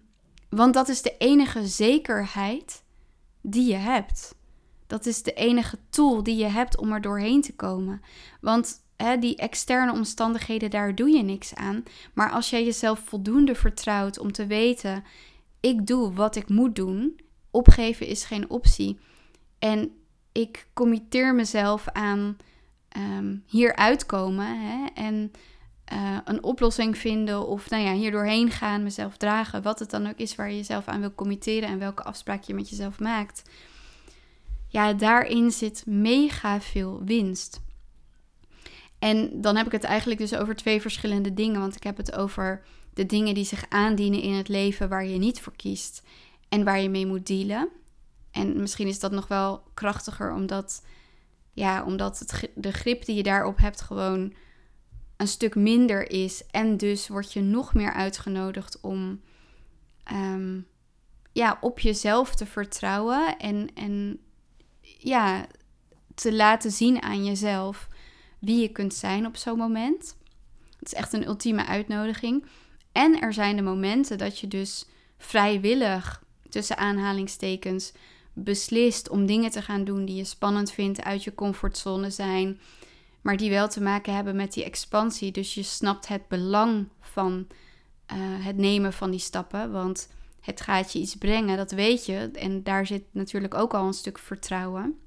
want 0.49 0.73
dat 0.73 0.89
is 0.89 1.01
de 1.01 1.15
enige 1.17 1.67
zekerheid 1.67 2.83
die 3.41 3.67
je 3.67 3.75
hebt. 3.75 4.35
Dat 4.87 5.05
is 5.05 5.23
de 5.23 5.33
enige 5.33 5.77
tool 5.89 6.23
die 6.23 6.35
je 6.35 6.45
hebt 6.45 6.77
om 6.77 6.91
er 6.91 7.01
doorheen 7.01 7.41
te 7.41 7.55
komen. 7.55 8.01
Want 8.41 8.83
hè, 8.97 9.17
die 9.17 9.35
externe 9.35 9.91
omstandigheden, 9.91 10.69
daar 10.69 10.95
doe 10.95 11.09
je 11.09 11.23
niks 11.23 11.55
aan. 11.55 11.83
Maar 12.13 12.31
als 12.31 12.49
jij 12.49 12.63
jezelf 12.63 12.99
voldoende 12.99 13.55
vertrouwt 13.55 14.19
om 14.19 14.31
te 14.31 14.45
weten: 14.45 15.03
ik 15.59 15.87
doe 15.87 16.13
wat 16.13 16.35
ik 16.35 16.49
moet 16.49 16.75
doen, 16.75 17.19
opgeven 17.51 18.07
is 18.07 18.23
geen 18.23 18.49
optie. 18.49 18.99
En 19.59 19.91
ik 20.31 20.67
committeer 20.73 21.35
mezelf 21.35 21.87
aan 21.87 22.37
um, 22.97 23.43
hier 23.45 23.75
uitkomen 23.75 24.59
hè, 24.61 24.85
en 24.93 25.31
uh, 25.93 26.17
een 26.23 26.43
oplossing 26.43 26.97
vinden 26.97 27.47
of 27.47 27.69
nou 27.69 27.83
ja, 27.83 27.93
hier 27.93 28.11
doorheen 28.11 28.51
gaan, 28.51 28.83
mezelf 28.83 29.17
dragen, 29.17 29.61
wat 29.61 29.79
het 29.79 29.89
dan 29.89 30.07
ook 30.07 30.17
is 30.17 30.35
waar 30.35 30.49
je 30.49 30.55
jezelf 30.55 30.87
aan 30.87 30.99
wil 30.99 31.15
committeren 31.15 31.69
en 31.69 31.79
welke 31.79 32.03
afspraak 32.03 32.43
je 32.43 32.53
met 32.53 32.69
jezelf 32.69 32.99
maakt. 32.99 33.49
Ja, 34.67 34.93
daarin 34.93 35.51
zit 35.51 35.83
mega 35.85 36.61
veel 36.61 37.01
winst. 37.03 37.61
En 38.99 39.41
dan 39.41 39.55
heb 39.55 39.65
ik 39.65 39.71
het 39.71 39.83
eigenlijk 39.83 40.19
dus 40.19 40.35
over 40.35 40.55
twee 40.55 40.81
verschillende 40.81 41.33
dingen, 41.33 41.59
want 41.59 41.75
ik 41.75 41.83
heb 41.83 41.97
het 41.97 42.15
over 42.15 42.63
de 42.93 43.05
dingen 43.05 43.33
die 43.33 43.45
zich 43.45 43.65
aandienen 43.69 44.21
in 44.21 44.33
het 44.33 44.47
leven 44.47 44.89
waar 44.89 45.05
je 45.05 45.17
niet 45.17 45.41
voor 45.41 45.55
kiest 45.55 46.03
en 46.49 46.63
waar 46.63 46.79
je 46.79 46.89
mee 46.89 47.05
moet 47.05 47.27
dealen. 47.27 47.69
En 48.31 48.61
misschien 48.61 48.87
is 48.87 48.99
dat 48.99 49.11
nog 49.11 49.27
wel 49.27 49.63
krachtiger, 49.73 50.33
omdat, 50.33 50.85
ja, 51.53 51.83
omdat 51.83 52.19
het, 52.19 52.49
de 52.55 52.71
grip 52.71 53.05
die 53.05 53.15
je 53.15 53.23
daarop 53.23 53.57
hebt 53.57 53.81
gewoon 53.81 54.33
een 55.19 55.27
stuk 55.27 55.55
minder 55.55 56.11
is. 56.11 56.43
En 56.51 56.77
dus 56.77 57.07
word 57.07 57.33
je 57.33 57.41
nog 57.41 57.73
meer 57.73 57.93
uitgenodigd 57.93 58.79
om 58.81 59.21
um, 60.11 60.67
ja, 61.31 61.57
op 61.61 61.79
jezelf 61.79 62.35
te 62.35 62.45
vertrouwen 62.45 63.37
en, 63.37 63.69
en 63.73 64.19
ja, 64.97 65.45
te 66.15 66.33
laten 66.33 66.71
zien 66.71 67.01
aan 67.01 67.25
jezelf 67.25 67.87
wie 68.39 68.61
je 68.61 68.69
kunt 68.69 68.93
zijn 68.93 69.25
op 69.25 69.37
zo'n 69.37 69.57
moment. 69.57 70.17
Het 70.79 70.87
is 70.87 70.93
echt 70.93 71.13
een 71.13 71.27
ultieme 71.27 71.65
uitnodiging. 71.65 72.45
En 72.91 73.21
er 73.21 73.33
zijn 73.33 73.55
de 73.55 73.61
momenten 73.61 74.17
dat 74.17 74.39
je 74.39 74.47
dus 74.47 74.85
vrijwillig, 75.17 76.23
tussen 76.49 76.77
aanhalingstekens, 76.77 77.91
beslist 78.33 79.09
om 79.09 79.25
dingen 79.25 79.51
te 79.51 79.61
gaan 79.61 79.83
doen 79.83 80.05
die 80.05 80.15
je 80.15 80.23
spannend 80.23 80.71
vindt, 80.71 81.03
uit 81.03 81.23
je 81.23 81.35
comfortzone 81.35 82.09
zijn, 82.09 82.59
maar 83.21 83.37
die 83.37 83.49
wel 83.49 83.67
te 83.67 83.81
maken 83.81 84.15
hebben 84.15 84.35
met 84.35 84.53
die 84.53 84.63
expansie. 84.63 85.31
Dus 85.31 85.53
je 85.53 85.63
snapt 85.63 86.07
het 86.07 86.27
belang 86.27 86.87
van 86.99 87.47
uh, 88.13 88.17
het 88.45 88.57
nemen 88.57 88.93
van 88.93 89.11
die 89.11 89.19
stappen, 89.19 89.71
want 89.71 90.09
het 90.41 90.61
gaat 90.61 90.93
je 90.93 90.99
iets 90.99 91.15
brengen, 91.15 91.57
dat 91.57 91.71
weet 91.71 92.05
je. 92.05 92.29
En 92.33 92.63
daar 92.63 92.85
zit 92.85 93.03
natuurlijk 93.11 93.53
ook 93.53 93.73
al 93.73 93.87
een 93.87 93.93
stuk 93.93 94.17
vertrouwen. 94.17 94.99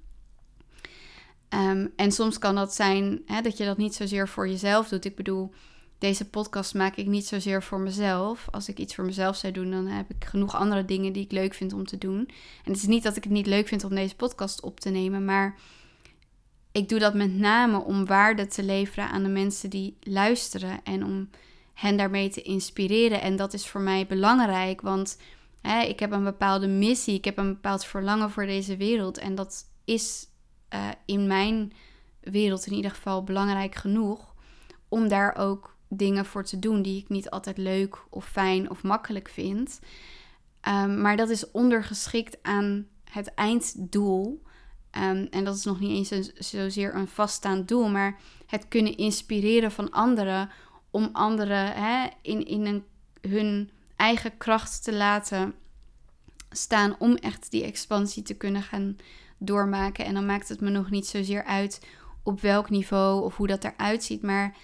Um, 1.48 1.92
en 1.96 2.12
soms 2.12 2.38
kan 2.38 2.54
dat 2.54 2.74
zijn 2.74 3.22
hè, 3.26 3.40
dat 3.40 3.56
je 3.56 3.64
dat 3.64 3.76
niet 3.76 3.94
zozeer 3.94 4.28
voor 4.28 4.48
jezelf 4.48 4.88
doet. 4.88 5.04
Ik 5.04 5.16
bedoel, 5.16 5.52
deze 5.98 6.28
podcast 6.28 6.74
maak 6.74 6.96
ik 6.96 7.06
niet 7.06 7.26
zozeer 7.26 7.62
voor 7.62 7.80
mezelf. 7.80 8.48
Als 8.50 8.68
ik 8.68 8.78
iets 8.78 8.94
voor 8.94 9.04
mezelf 9.04 9.36
zou 9.36 9.52
doen, 9.52 9.70
dan 9.70 9.86
heb 9.86 10.10
ik 10.10 10.24
genoeg 10.24 10.54
andere 10.54 10.84
dingen 10.84 11.12
die 11.12 11.24
ik 11.24 11.32
leuk 11.32 11.54
vind 11.54 11.72
om 11.72 11.86
te 11.86 11.98
doen. 11.98 12.18
En 12.64 12.72
het 12.72 12.76
is 12.76 12.86
niet 12.86 13.02
dat 13.02 13.16
ik 13.16 13.22
het 13.22 13.32
niet 13.32 13.46
leuk 13.46 13.68
vind 13.68 13.84
om 13.84 13.94
deze 13.94 14.16
podcast 14.16 14.62
op 14.62 14.80
te 14.80 14.90
nemen, 14.90 15.24
maar 15.24 15.58
ik 16.72 16.88
doe 16.88 16.98
dat 16.98 17.14
met 17.14 17.34
name 17.34 17.78
om 17.78 18.06
waarde 18.06 18.46
te 18.46 18.62
leveren 18.62 19.08
aan 19.08 19.22
de 19.22 19.28
mensen 19.28 19.70
die 19.70 19.96
luisteren 20.00 20.80
en 20.84 21.04
om 21.04 21.30
hen 21.74 21.96
daarmee 21.96 22.28
te 22.30 22.42
inspireren. 22.42 23.20
En 23.20 23.36
dat 23.36 23.52
is 23.52 23.68
voor 23.68 23.80
mij 23.80 24.06
belangrijk, 24.06 24.80
want 24.80 25.18
hè, 25.60 25.80
ik 25.82 26.00
heb 26.00 26.12
een 26.12 26.24
bepaalde 26.24 26.66
missie, 26.68 27.14
ik 27.14 27.24
heb 27.24 27.38
een 27.38 27.52
bepaald 27.52 27.84
verlangen 27.84 28.30
voor 28.30 28.46
deze 28.46 28.76
wereld. 28.76 29.18
En 29.18 29.34
dat 29.34 29.64
is 29.84 30.26
uh, 30.74 30.88
in 31.04 31.26
mijn 31.26 31.72
wereld 32.20 32.66
in 32.66 32.72
ieder 32.72 32.90
geval 32.90 33.24
belangrijk 33.24 33.74
genoeg 33.74 34.34
om 34.88 35.08
daar 35.08 35.36
ook 35.36 35.76
dingen 35.88 36.24
voor 36.24 36.44
te 36.44 36.58
doen 36.58 36.82
die 36.82 37.00
ik 37.00 37.08
niet 37.08 37.30
altijd 37.30 37.58
leuk 37.58 38.04
of 38.10 38.24
fijn 38.24 38.70
of 38.70 38.82
makkelijk 38.82 39.28
vind. 39.28 39.80
Um, 40.68 41.00
maar 41.00 41.16
dat 41.16 41.28
is 41.28 41.50
ondergeschikt 41.50 42.38
aan 42.42 42.86
het 43.10 43.34
einddoel. 43.34 44.42
Um, 44.96 45.26
en 45.30 45.44
dat 45.44 45.56
is 45.56 45.64
nog 45.64 45.80
niet 45.80 45.90
eens 45.90 46.10
een, 46.10 46.44
zozeer 46.44 46.94
een 46.94 47.08
vaststaand 47.08 47.68
doel, 47.68 47.88
maar 47.88 48.20
het 48.46 48.68
kunnen 48.68 48.96
inspireren 48.96 49.72
van 49.72 49.90
anderen 49.90 50.50
om 50.90 51.08
anderen 51.12 51.72
hè, 51.72 52.08
in, 52.22 52.46
in 52.46 52.84
hun 53.20 53.70
eigen 53.96 54.36
kracht 54.36 54.84
te 54.84 54.92
laten 54.92 55.54
staan 56.50 56.96
om 56.98 57.16
echt 57.16 57.50
die 57.50 57.64
expansie 57.64 58.22
te 58.22 58.34
kunnen 58.34 58.62
gaan 58.62 58.96
doormaken. 59.38 60.04
En 60.04 60.14
dan 60.14 60.26
maakt 60.26 60.48
het 60.48 60.60
me 60.60 60.70
nog 60.70 60.90
niet 60.90 61.06
zozeer 61.06 61.44
uit 61.44 61.86
op 62.22 62.40
welk 62.40 62.70
niveau 62.70 63.24
of 63.24 63.36
hoe 63.36 63.46
dat 63.46 63.64
eruit 63.64 64.04
ziet, 64.04 64.22
maar 64.22 64.56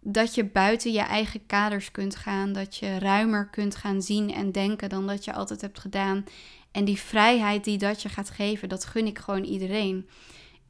dat 0.00 0.34
je 0.34 0.44
buiten 0.44 0.92
je 0.92 1.00
eigen 1.00 1.46
kaders 1.46 1.90
kunt 1.90 2.16
gaan, 2.16 2.52
dat 2.52 2.76
je 2.76 2.98
ruimer 2.98 3.48
kunt 3.48 3.76
gaan 3.76 4.02
zien 4.02 4.32
en 4.32 4.52
denken 4.52 4.88
dan 4.88 5.06
dat 5.06 5.24
je 5.24 5.32
altijd 5.32 5.60
hebt 5.60 5.78
gedaan. 5.78 6.24
En 6.72 6.84
die 6.84 6.98
vrijheid 6.98 7.64
die 7.64 7.78
dat 7.78 8.02
je 8.02 8.08
gaat 8.08 8.30
geven, 8.30 8.68
dat 8.68 8.84
gun 8.84 9.06
ik 9.06 9.18
gewoon 9.18 9.44
iedereen. 9.44 10.08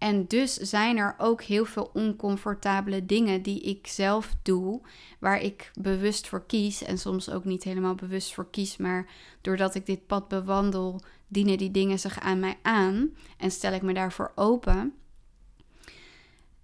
En 0.00 0.26
dus 0.26 0.54
zijn 0.54 0.96
er 0.96 1.14
ook 1.18 1.42
heel 1.42 1.64
veel 1.64 1.90
oncomfortabele 1.92 3.06
dingen 3.06 3.42
die 3.42 3.60
ik 3.60 3.86
zelf 3.86 4.34
doe, 4.42 4.80
waar 5.18 5.40
ik 5.40 5.70
bewust 5.74 6.28
voor 6.28 6.46
kies 6.46 6.82
en 6.82 6.98
soms 6.98 7.30
ook 7.30 7.44
niet 7.44 7.64
helemaal 7.64 7.94
bewust 7.94 8.34
voor 8.34 8.50
kies, 8.50 8.76
maar 8.76 9.08
doordat 9.40 9.74
ik 9.74 9.86
dit 9.86 10.06
pad 10.06 10.28
bewandel, 10.28 11.00
dienen 11.28 11.58
die 11.58 11.70
dingen 11.70 11.98
zich 11.98 12.20
aan 12.20 12.40
mij 12.40 12.58
aan 12.62 13.16
en 13.36 13.50
stel 13.50 13.72
ik 13.72 13.82
me 13.82 13.94
daarvoor 13.94 14.32
open. 14.34 14.94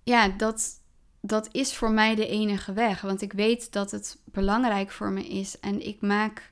Ja, 0.03 0.29
dat, 0.29 0.81
dat 1.21 1.49
is 1.53 1.75
voor 1.75 1.91
mij 1.91 2.15
de 2.15 2.29
enige 2.29 2.73
weg, 2.73 3.01
want 3.01 3.23
ik 3.23 3.33
weet 3.33 3.73
dat 3.73 3.91
het 3.91 4.19
belangrijk 4.25 4.91
voor 4.91 5.11
me 5.11 5.27
is 5.27 5.61
en 5.61 5.87
ik 5.87 6.01
maak 6.01 6.51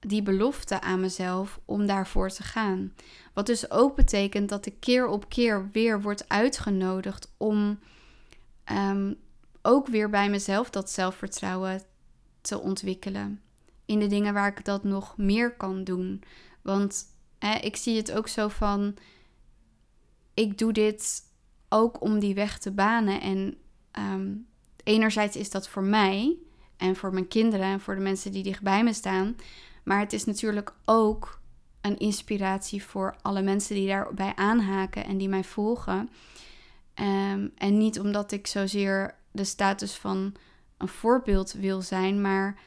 die 0.00 0.22
belofte 0.22 0.80
aan 0.80 1.00
mezelf 1.00 1.60
om 1.64 1.86
daarvoor 1.86 2.28
te 2.28 2.42
gaan. 2.42 2.94
Wat 3.32 3.46
dus 3.46 3.70
ook 3.70 3.96
betekent 3.96 4.48
dat 4.48 4.66
ik 4.66 4.74
keer 4.80 5.06
op 5.06 5.28
keer 5.28 5.68
weer 5.72 6.02
word 6.02 6.28
uitgenodigd 6.28 7.32
om 7.36 7.78
um, 8.72 9.16
ook 9.62 9.86
weer 9.86 10.10
bij 10.10 10.30
mezelf 10.30 10.70
dat 10.70 10.90
zelfvertrouwen 10.90 11.82
te 12.40 12.60
ontwikkelen. 12.60 13.40
In 13.84 13.98
de 13.98 14.06
dingen 14.06 14.34
waar 14.34 14.48
ik 14.48 14.64
dat 14.64 14.84
nog 14.84 15.16
meer 15.16 15.56
kan 15.56 15.84
doen. 15.84 16.22
Want 16.62 17.04
ik 17.60 17.76
zie 17.76 17.96
het 17.96 18.12
ook 18.12 18.28
zo 18.28 18.48
van: 18.48 18.94
ik 20.34 20.58
doe 20.58 20.72
dit 20.72 21.22
ook 21.68 22.02
om 22.02 22.18
die 22.18 22.34
weg 22.34 22.58
te 22.58 22.70
banen. 22.70 23.20
En 23.20 23.56
um, 23.98 24.46
enerzijds 24.84 25.36
is 25.36 25.50
dat 25.50 25.68
voor 25.68 25.82
mij 25.82 26.36
en 26.76 26.96
voor 26.96 27.12
mijn 27.12 27.28
kinderen 27.28 27.66
en 27.66 27.80
voor 27.80 27.94
de 27.94 28.00
mensen 28.00 28.32
die 28.32 28.42
dichtbij 28.42 28.84
me 28.84 28.92
staan. 28.92 29.36
Maar 29.88 30.00
het 30.00 30.12
is 30.12 30.24
natuurlijk 30.24 30.72
ook 30.84 31.40
een 31.80 31.98
inspiratie 31.98 32.84
voor 32.84 33.16
alle 33.22 33.42
mensen 33.42 33.74
die 33.74 33.86
daarbij 33.86 34.32
aanhaken 34.34 35.04
en 35.04 35.18
die 35.18 35.28
mij 35.28 35.44
volgen. 35.44 36.10
Um, 36.94 37.52
en 37.54 37.78
niet 37.78 38.00
omdat 38.00 38.32
ik 38.32 38.46
zozeer 38.46 39.14
de 39.30 39.44
status 39.44 39.94
van 39.94 40.34
een 40.76 40.88
voorbeeld 40.88 41.52
wil 41.52 41.82
zijn, 41.82 42.20
maar 42.20 42.60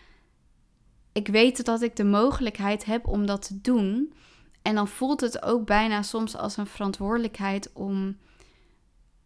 ik 1.12 1.28
weet 1.28 1.66
dat 1.66 1.82
ik 1.82 1.96
de 1.96 2.04
mogelijkheid 2.04 2.86
heb 2.86 3.08
om 3.08 3.26
dat 3.26 3.42
te 3.42 3.62
doen. 3.62 4.14
En 4.62 4.76
dan 4.76 4.88
voelt 4.88 5.22
het 5.22 5.44
ook 5.44 5.66
bijna 5.66 6.02
soms 6.02 6.36
als 6.36 6.58
een 6.58 6.68
verantwoordelijkheid 6.68 7.74
om 7.74 8.18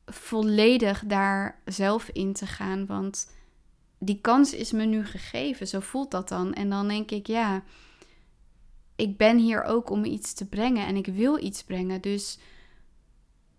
volledig 0.05 1.03
daar 1.05 1.62
zelf 1.65 2.10
in 2.10 2.34
te 2.34 2.47
gaan. 2.47 2.86
Want 2.86 3.27
die 4.05 4.21
kans 4.21 4.53
is 4.53 4.71
me 4.71 4.85
nu 4.85 5.05
gegeven. 5.05 5.67
Zo 5.67 5.79
voelt 5.79 6.11
dat 6.11 6.29
dan. 6.29 6.53
En 6.53 6.69
dan 6.69 6.87
denk 6.87 7.11
ik, 7.11 7.27
ja, 7.27 7.63
ik 8.95 9.17
ben 9.17 9.37
hier 9.37 9.63
ook 9.63 9.89
om 9.89 10.05
iets 10.05 10.33
te 10.33 10.45
brengen 10.45 10.85
en 10.87 10.95
ik 10.95 11.05
wil 11.05 11.43
iets 11.43 11.63
brengen. 11.63 12.01
Dus 12.01 12.39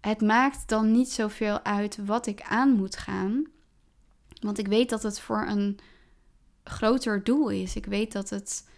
het 0.00 0.20
maakt 0.20 0.68
dan 0.68 0.92
niet 0.92 1.10
zoveel 1.10 1.62
uit 1.64 2.04
wat 2.04 2.26
ik 2.26 2.42
aan 2.42 2.70
moet 2.70 2.96
gaan. 2.96 3.44
Want 4.40 4.58
ik 4.58 4.68
weet 4.68 4.90
dat 4.90 5.02
het 5.02 5.20
voor 5.20 5.46
een 5.46 5.78
groter 6.64 7.24
doel 7.24 7.48
is. 7.48 7.76
Ik 7.76 7.86
weet 7.86 8.12
dat 8.12 8.30
het 8.30 8.68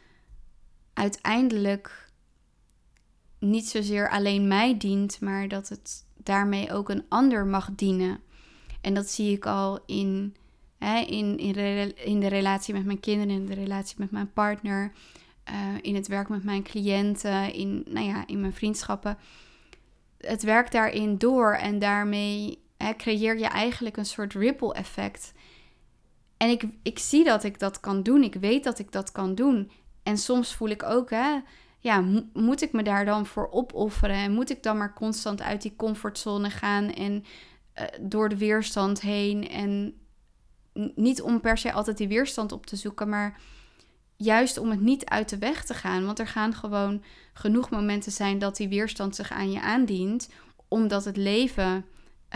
uiteindelijk 0.93 2.11
niet 3.39 3.69
zozeer 3.69 4.11
alleen 4.11 4.49
mij 4.49 4.77
dient, 4.77 5.21
maar 5.21 5.49
dat 5.49 5.69
het 5.69 6.05
daarmee 6.17 6.73
ook 6.73 6.89
een 6.89 7.05
ander 7.09 7.47
mag 7.47 7.71
dienen. 7.75 8.21
En 8.81 8.95
dat 8.95 9.07
zie 9.07 9.33
ik 9.33 9.47
al 9.47 9.81
in, 9.87 10.37
in, 11.07 11.39
in, 12.05 12.21
de 12.21 12.27
relatie 12.27 12.75
met 12.75 12.85
mijn 12.85 13.01
kinderen, 13.01 13.35
in 13.35 13.47
de 13.47 13.55
relatie 13.55 13.97
met 13.99 14.11
mijn 14.11 14.33
partner, 14.33 14.93
uh, 15.51 15.55
in 15.81 15.95
het 15.95 16.07
werk 16.07 16.29
met 16.29 16.45
mijn 16.45 16.63
cliënten, 16.63 17.53
in, 17.53 17.85
nou 17.87 18.07
ja, 18.07 18.27
in 18.27 18.41
mijn 18.41 18.53
vriendschappen. 18.53 19.19
Het 20.19 20.43
werkt 20.43 20.73
daarin 20.73 21.19
door 21.19 21.53
en 21.53 21.79
daarmee 21.79 22.59
creëer 22.97 23.39
je 23.39 23.47
eigenlijk 23.47 23.97
een 23.97 24.07
soort 24.07 24.35
ripple 24.35 24.75
effect. 24.75 25.33
En 26.37 26.49
ik, 26.49 26.65
ik 26.83 26.99
zie 26.99 27.25
dat 27.25 27.45
ik 27.45 27.59
dat 27.59 27.81
kan 27.81 28.03
doen. 28.03 28.23
Ik 28.23 28.35
weet 28.35 28.65
dat 28.65 28.79
ik 28.79 28.93
dat 28.93 29.13
kan 29.13 29.35
doen. 29.35 29.71
En 30.03 30.19
soms 30.19 30.55
voel 30.55 30.69
ik 30.69 30.83
ook, 30.83 31.11
hè, 31.11 31.39
ja, 31.79 32.05
moet 32.33 32.63
ik 32.63 32.73
me 32.73 32.83
daar 32.83 33.05
dan 33.05 33.27
voor 33.27 33.51
opofferen? 33.51 34.17
En 34.17 34.33
moet 34.33 34.51
ik 34.51 34.63
dan 34.63 34.77
maar 34.77 34.95
constant 34.95 35.43
uit 35.43 35.63
die 35.63 35.77
comfortzone 35.77 36.51
gaan 36.51 36.91
en 36.91 37.25
uh, 37.75 37.85
door 38.01 38.29
de 38.29 38.37
weerstand 38.37 39.01
heen? 39.01 39.49
En 39.49 39.95
niet 40.95 41.23
om 41.23 41.41
per 41.41 41.59
se 41.59 41.73
altijd 41.73 41.97
die 41.97 42.09
weerstand 42.09 42.53
op 42.53 42.67
te 42.67 42.77
zoeken, 42.77 43.09
maar 43.09 43.41
juist 44.17 44.59
om 44.59 44.71
het 44.71 44.81
niet 44.81 45.05
uit 45.05 45.29
de 45.29 45.39
weg 45.39 45.65
te 45.65 45.75
gaan. 45.75 46.05
Want 46.05 46.19
er 46.19 46.27
gaan 46.27 46.55
gewoon 46.55 47.03
genoeg 47.33 47.71
momenten 47.71 48.13
zijn 48.13 48.39
dat 48.39 48.57
die 48.57 48.69
weerstand 48.69 49.17
zich 49.17 49.31
aan 49.31 49.53
je 49.53 49.61
aandient, 49.61 50.29
omdat 50.69 51.05
het 51.05 51.17
leven 51.17 51.85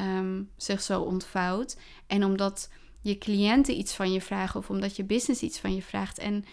um, 0.00 0.50
zich 0.56 0.82
zo 0.82 1.00
ontvouwt 1.00 1.76
en 2.06 2.24
omdat 2.24 2.68
je 3.00 3.18
cliënten 3.18 3.78
iets 3.78 3.94
van 3.94 4.12
je 4.12 4.20
vragen 4.20 4.60
of 4.60 4.70
omdat 4.70 4.96
je 4.96 5.04
business 5.04 5.42
iets 5.42 5.58
van 5.58 5.74
je 5.74 5.82
vraagt. 5.82 6.18
En 6.18 6.44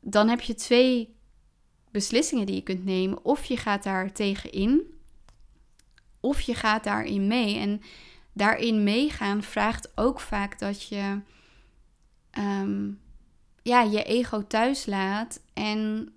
dan 0.00 0.28
heb 0.28 0.40
je 0.40 0.54
twee 0.54 1.16
beslissingen 1.90 2.46
die 2.46 2.54
je 2.54 2.62
kunt 2.62 2.84
nemen. 2.84 3.24
Of 3.24 3.44
je 3.44 3.56
gaat 3.56 3.82
daar 3.82 4.12
tegenin, 4.12 4.82
of 6.20 6.40
je 6.40 6.54
gaat 6.54 6.84
daarin 6.84 7.26
mee. 7.26 7.56
En 7.56 7.80
daarin 8.38 8.82
meegaan 8.82 9.42
vraagt 9.42 9.92
ook 9.94 10.20
vaak 10.20 10.58
dat 10.58 10.88
je 10.88 11.20
ehm, 12.30 12.90
ja, 13.62 13.82
je 13.82 14.02
ego 14.02 14.46
thuis 14.46 14.86
laat 14.86 15.40
en 15.54 16.12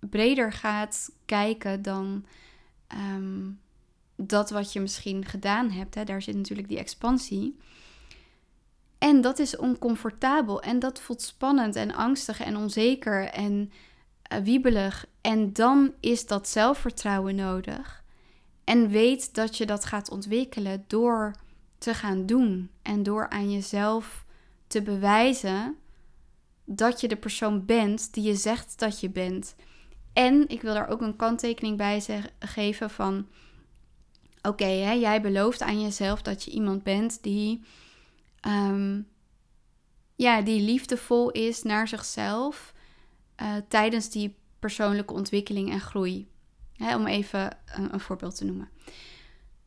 breder 0.00 0.52
gaat 0.52 1.10
kijken 1.24 1.82
dan 1.82 2.26
ehm, 2.86 3.50
dat 4.16 4.50
wat 4.50 4.72
je 4.72 4.80
misschien 4.80 5.24
gedaan 5.24 5.70
hebt. 5.70 5.94
Hè. 5.94 6.04
Daar 6.04 6.22
zit 6.22 6.36
natuurlijk 6.36 6.68
die 6.68 6.78
expansie. 6.78 7.58
En 8.98 9.20
dat 9.20 9.38
is 9.38 9.56
oncomfortabel 9.56 10.62
en 10.62 10.78
dat 10.78 11.00
voelt 11.00 11.22
spannend 11.22 11.76
en 11.76 11.94
angstig 11.94 12.40
en 12.40 12.56
onzeker 12.56 13.24
en 13.24 13.72
uh, 14.32 14.38
wiebelig. 14.38 15.06
En 15.20 15.52
dan 15.52 15.92
is 16.00 16.26
dat 16.26 16.48
zelfvertrouwen 16.48 17.34
nodig. 17.34 17.99
En 18.70 18.88
weet 18.88 19.34
dat 19.34 19.56
je 19.56 19.66
dat 19.66 19.84
gaat 19.84 20.10
ontwikkelen 20.10 20.84
door 20.86 21.34
te 21.78 21.94
gaan 21.94 22.26
doen 22.26 22.70
en 22.82 23.02
door 23.02 23.28
aan 23.28 23.52
jezelf 23.52 24.24
te 24.66 24.82
bewijzen 24.82 25.76
dat 26.64 27.00
je 27.00 27.08
de 27.08 27.16
persoon 27.16 27.64
bent 27.64 28.14
die 28.14 28.24
je 28.24 28.34
zegt 28.34 28.78
dat 28.78 29.00
je 29.00 29.10
bent. 29.10 29.54
En 30.12 30.48
ik 30.48 30.62
wil 30.62 30.74
daar 30.74 30.88
ook 30.88 31.00
een 31.00 31.16
kanttekening 31.16 31.76
bij 31.76 32.02
geven 32.38 32.90
van 32.90 33.26
oké, 34.42 34.68
jij 34.92 35.20
belooft 35.20 35.62
aan 35.62 35.80
jezelf 35.80 36.22
dat 36.22 36.44
je 36.44 36.50
iemand 36.50 36.82
bent 36.82 37.22
die, 37.22 37.62
um, 38.46 39.08
ja, 40.16 40.42
die 40.42 40.60
liefdevol 40.60 41.30
is 41.30 41.62
naar 41.62 41.88
zichzelf 41.88 42.72
uh, 43.42 43.56
tijdens 43.68 44.10
die 44.10 44.36
persoonlijke 44.58 45.12
ontwikkeling 45.12 45.70
en 45.70 45.80
groei. 45.80 46.28
Hè, 46.80 46.96
om 46.96 47.06
even 47.06 47.56
een, 47.74 47.92
een 47.92 48.00
voorbeeld 48.00 48.36
te 48.36 48.44
noemen. 48.44 48.68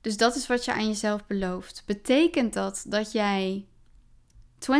Dus 0.02 0.17
dat 0.17 0.36
is 0.36 0.47
wat 0.47 0.65
je 0.65 0.73
aan 0.73 0.88
jezelf 0.88 1.26
belooft. 1.26 1.84
Betekent 1.86 2.54
dat 2.54 2.86
dat 2.88 3.12
jij 3.12 3.65
24/7, 4.60 4.71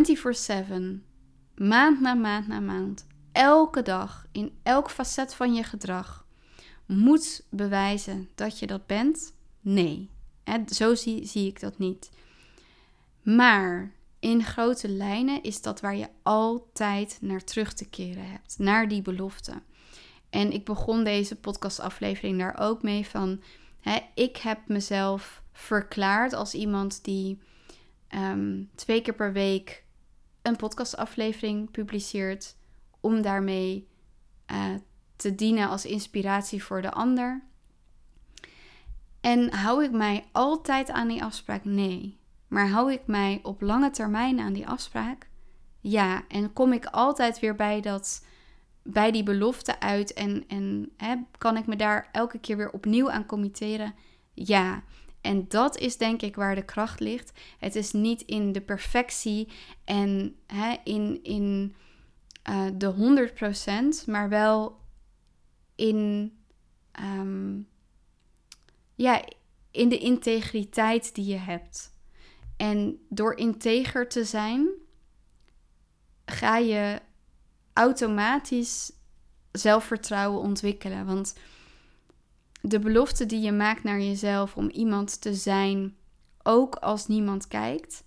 maand 1.56 2.00
na 2.00 2.13
maand 2.13 2.48
na 2.48 2.60
maand, 2.60 3.08
elke 3.32 3.82
dag, 3.82 4.28
in 4.32 4.58
elk 4.63 4.91
facet 4.91 5.34
van 5.34 5.54
je 5.54 5.63
gedrag, 5.63 6.26
moet 6.86 7.46
bewijzen 7.50 8.30
dat 8.36 8.60
je 8.60 8.67
dat 8.67 8.88
bent? 8.88 9.34
Nee, 9.62 10.10
hè, 10.43 10.58
zo 10.67 10.96
zie, 10.96 11.26
zie 11.26 11.48
ik 11.48 11.60
dat 11.60 11.78
niet. 11.78 12.12
Maar 13.22 13.91
in 14.19 14.43
grote 14.43 14.89
lijnen 14.89 15.43
is 15.43 15.62
dat 15.62 15.82
waar 15.82 15.96
je 15.96 16.10
altijd 16.24 17.17
naar 17.22 17.43
terug 17.43 17.74
te 17.74 17.89
keren 17.89 18.30
hebt, 18.30 18.58
naar 18.58 18.88
die 18.88 19.02
belofte. 19.02 19.62
En 20.34 20.52
ik 20.52 20.65
begon 20.65 21.04
deze 21.04 21.36
podcastaflevering 21.36 22.39
daar 22.39 22.60
ook 22.60 22.84
mee 22.84 23.08
van, 23.08 23.41
hè, 23.80 24.00
ik 24.15 24.38
heb 24.38 24.67
mezelf 24.67 25.43
verklaard 25.52 26.34
als 26.34 26.54
iemand 26.54 27.04
die 27.04 27.39
um, 28.15 28.69
twee 28.76 29.02
keer 29.02 29.13
per 29.13 29.34
week 29.34 29.84
een 30.41 30.56
podcastaflevering 30.56 31.72
publiceert, 31.72 32.56
om 33.00 33.22
daarmee 33.22 33.88
uh, 34.52 34.65
te 35.15 35.36
dienen 35.36 35.69
als 35.69 35.86
inspiratie 35.86 36.63
voor 36.63 36.82
de 36.82 36.91
ander. 36.91 37.43
En 39.22 39.54
hou 39.54 39.84
ik 39.84 39.91
mij 39.91 40.26
altijd 40.32 40.91
aan 40.91 41.08
die 41.08 41.24
afspraak? 41.24 41.65
Nee. 41.65 42.19
Maar 42.48 42.69
hou 42.69 42.91
ik 42.91 43.08
mij 43.08 43.39
op 43.43 43.62
lange 43.62 43.89
termijn 43.89 44.39
aan 44.39 44.54
die 44.54 44.67
afspraak? 44.67 45.30
Ja. 45.80 46.24
En 46.28 46.54
kom 46.54 46.74
ik 46.74 46.86
altijd 46.86 47.39
weer 47.39 47.56
bij, 47.56 47.82
dat, 47.82 48.26
bij 48.84 49.12
die 49.12 49.24
belofte 49.24 49.80
uit 49.80 50.13
en, 50.13 50.43
en 50.48 50.91
hè, 50.98 51.15
kan 51.38 51.58
ik 51.58 51.65
me 51.65 51.76
daar 51.76 52.10
elke 52.12 52.39
keer 52.39 52.58
weer 52.58 52.72
opnieuw 52.72 53.12
aan 53.12 53.26
committeren? 53.26 53.93
Ja. 54.34 54.84
En 55.22 55.48
dat 55.48 55.78
is 55.78 55.98
denk 55.98 56.22
ik 56.22 56.36
waar 56.36 56.56
de 56.56 56.65
kracht 56.65 57.00
ligt. 57.00 57.32
Het 57.60 57.76
is 57.76 57.91
niet 57.91 58.22
in 58.22 58.52
de 58.52 58.62
perfectie 58.62 59.48
en 59.84 60.36
hè, 60.48 60.76
in, 60.84 61.24
in 61.24 61.76
uh, 62.50 62.65
de 62.74 64.00
100%, 64.06 64.10
maar 64.10 64.30
wel 64.30 64.80
in 65.76 66.32
um, 67.02 67.67
ja, 68.96 69.24
in 69.72 69.89
de 69.89 69.98
integriteit 69.98 71.15
die 71.15 71.26
je 71.26 71.38
hebt. 71.38 71.91
En 72.58 73.00
door 73.10 73.36
integer 73.36 74.08
te 74.08 74.24
zijn, 74.24 74.67
ga 76.26 76.58
je 76.58 77.02
automatisch 77.74 78.92
zelfvertrouwen 79.52 80.42
ontwikkelen. 80.42 81.06
Want 81.06 81.36
de 82.62 82.80
belofte 82.80 83.26
die 83.26 83.42
je 83.42 83.52
maakt 83.52 83.84
naar 83.84 84.02
jezelf 84.02 84.58
om 84.58 84.70
iemand 84.70 85.22
te 85.22 85.34
zijn, 85.34 85.96
ook 86.44 86.76
als 86.76 87.08
niemand 87.08 87.48
kijkt. 87.48 88.04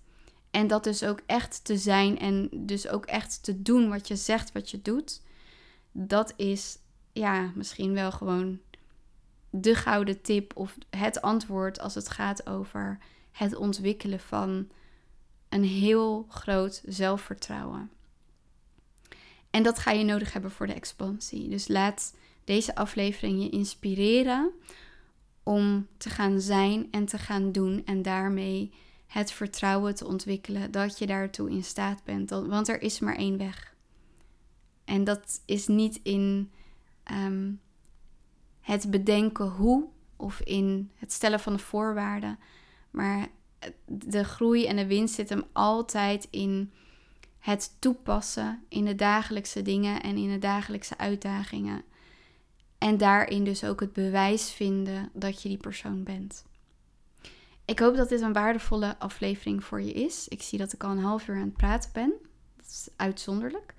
En 0.51 0.67
dat 0.67 0.83
dus 0.83 1.03
ook 1.03 1.21
echt 1.25 1.65
te 1.65 1.77
zijn 1.77 2.19
en 2.19 2.49
dus 2.51 2.87
ook 2.87 3.05
echt 3.05 3.43
te 3.43 3.61
doen 3.61 3.89
wat 3.89 4.07
je 4.07 4.15
zegt, 4.15 4.51
wat 4.51 4.69
je 4.69 4.81
doet. 4.81 5.21
Dat 5.91 6.33
is 6.35 6.77
ja, 7.13 7.51
misschien 7.55 7.93
wel 7.93 8.11
gewoon 8.11 8.59
de 9.49 9.75
gouden 9.75 10.21
tip 10.21 10.55
of 10.55 10.77
het 10.89 11.21
antwoord 11.21 11.79
als 11.79 11.95
het 11.95 12.09
gaat 12.09 12.47
over 12.47 12.97
het 13.31 13.55
ontwikkelen 13.55 14.19
van 14.19 14.69
een 15.49 15.63
heel 15.63 16.25
groot 16.29 16.83
zelfvertrouwen. 16.85 17.91
En 19.49 19.63
dat 19.63 19.79
ga 19.79 19.91
je 19.91 20.03
nodig 20.03 20.33
hebben 20.33 20.51
voor 20.51 20.67
de 20.67 20.73
expansie. 20.73 21.49
Dus 21.49 21.67
laat 21.67 22.15
deze 22.43 22.75
aflevering 22.75 23.43
je 23.43 23.49
inspireren 23.49 24.51
om 25.43 25.87
te 25.97 26.09
gaan 26.09 26.41
zijn 26.41 26.87
en 26.91 27.05
te 27.05 27.17
gaan 27.17 27.51
doen 27.51 27.81
en 27.85 28.01
daarmee 28.01 28.71
het 29.07 29.31
vertrouwen 29.31 29.95
te 29.95 30.07
ontwikkelen 30.07 30.71
dat 30.71 30.99
je 30.99 31.05
daartoe 31.05 31.49
in 31.49 31.63
staat 31.63 32.03
bent. 32.03 32.29
Want 32.29 32.67
er 32.67 32.81
is 32.81 32.99
maar 32.99 33.15
één 33.15 33.37
weg. 33.37 33.75
En 34.85 35.03
dat 35.03 35.41
is 35.45 35.67
niet 35.67 35.99
in 36.03 36.51
ehm, 37.03 37.51
het 38.59 38.91
bedenken 38.91 39.47
hoe 39.47 39.87
of 40.15 40.41
in 40.41 40.91
het 40.95 41.11
stellen 41.11 41.39
van 41.39 41.53
de 41.53 41.59
voorwaarden. 41.59 42.39
Maar 42.91 43.27
de 43.85 44.23
groei 44.23 44.65
en 44.65 44.75
de 44.75 44.87
winst 44.87 45.15
zit 45.15 45.29
hem 45.29 45.43
altijd 45.51 46.27
in 46.31 46.71
het 47.47 47.75
toepassen 47.79 48.63
in 48.69 48.85
de 48.85 48.95
dagelijkse 48.95 49.61
dingen 49.61 50.01
en 50.01 50.17
in 50.17 50.29
de 50.29 50.39
dagelijkse 50.39 50.97
uitdagingen. 50.97 51.83
En 52.77 52.97
daarin 52.97 53.43
dus 53.43 53.63
ook 53.63 53.79
het 53.79 53.93
bewijs 53.93 54.51
vinden 54.51 55.09
dat 55.13 55.41
je 55.41 55.49
die 55.49 55.57
persoon 55.57 56.03
bent. 56.03 56.45
Ik 57.65 57.79
hoop 57.79 57.95
dat 57.95 58.09
dit 58.09 58.21
een 58.21 58.33
waardevolle 58.33 58.99
aflevering 58.99 59.63
voor 59.63 59.81
je 59.81 59.91
is. 59.93 60.27
Ik 60.27 60.41
zie 60.41 60.59
dat 60.59 60.73
ik 60.73 60.83
al 60.83 60.91
een 60.91 61.03
half 61.03 61.27
uur 61.27 61.35
aan 61.35 61.41
het 61.41 61.57
praten 61.57 61.89
ben. 61.93 62.13
Dat 62.55 62.65
is 62.65 62.89
uitzonderlijk. 62.95 63.73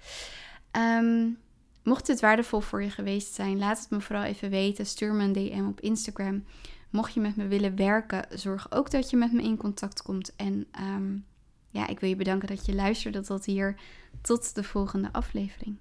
Um, 0.73 1.39
Mocht 1.83 2.07
dit 2.07 2.21
waardevol 2.21 2.61
voor 2.61 2.83
je 2.83 2.91
geweest 2.91 3.35
zijn, 3.35 3.59
laat 3.59 3.79
het 3.79 3.91
me 3.91 4.01
vooral 4.01 4.25
even 4.25 4.51
weten. 4.51 4.87
Stuur 4.87 5.15
me 5.15 5.25
een 5.25 5.33
DM 5.33 5.67
op 5.67 5.81
Instagram. 5.81 6.45
Mocht 6.91 7.15
je 7.15 7.21
met 7.21 7.37
me 7.37 7.47
willen 7.47 7.77
werken, 7.77 8.27
zorg 8.39 8.73
ook 8.73 8.91
dat 8.91 9.11
je 9.11 9.17
met 9.17 9.33
me 9.33 9.43
in 9.43 9.57
contact 9.57 10.03
komt. 10.03 10.37
En 10.37 10.67
um, 10.81 11.25
ja, 11.71 11.87
ik 11.87 12.01
wil 12.01 12.09
je 12.09 12.17
bedanken 12.17 12.49
dat 12.49 12.67
je 12.67 12.75
luisterde 12.75 13.21
tot 13.21 13.45
hier. 13.45 13.81
Tot 14.21 14.55
de 14.55 14.63
volgende 14.63 15.13
aflevering. 15.13 15.77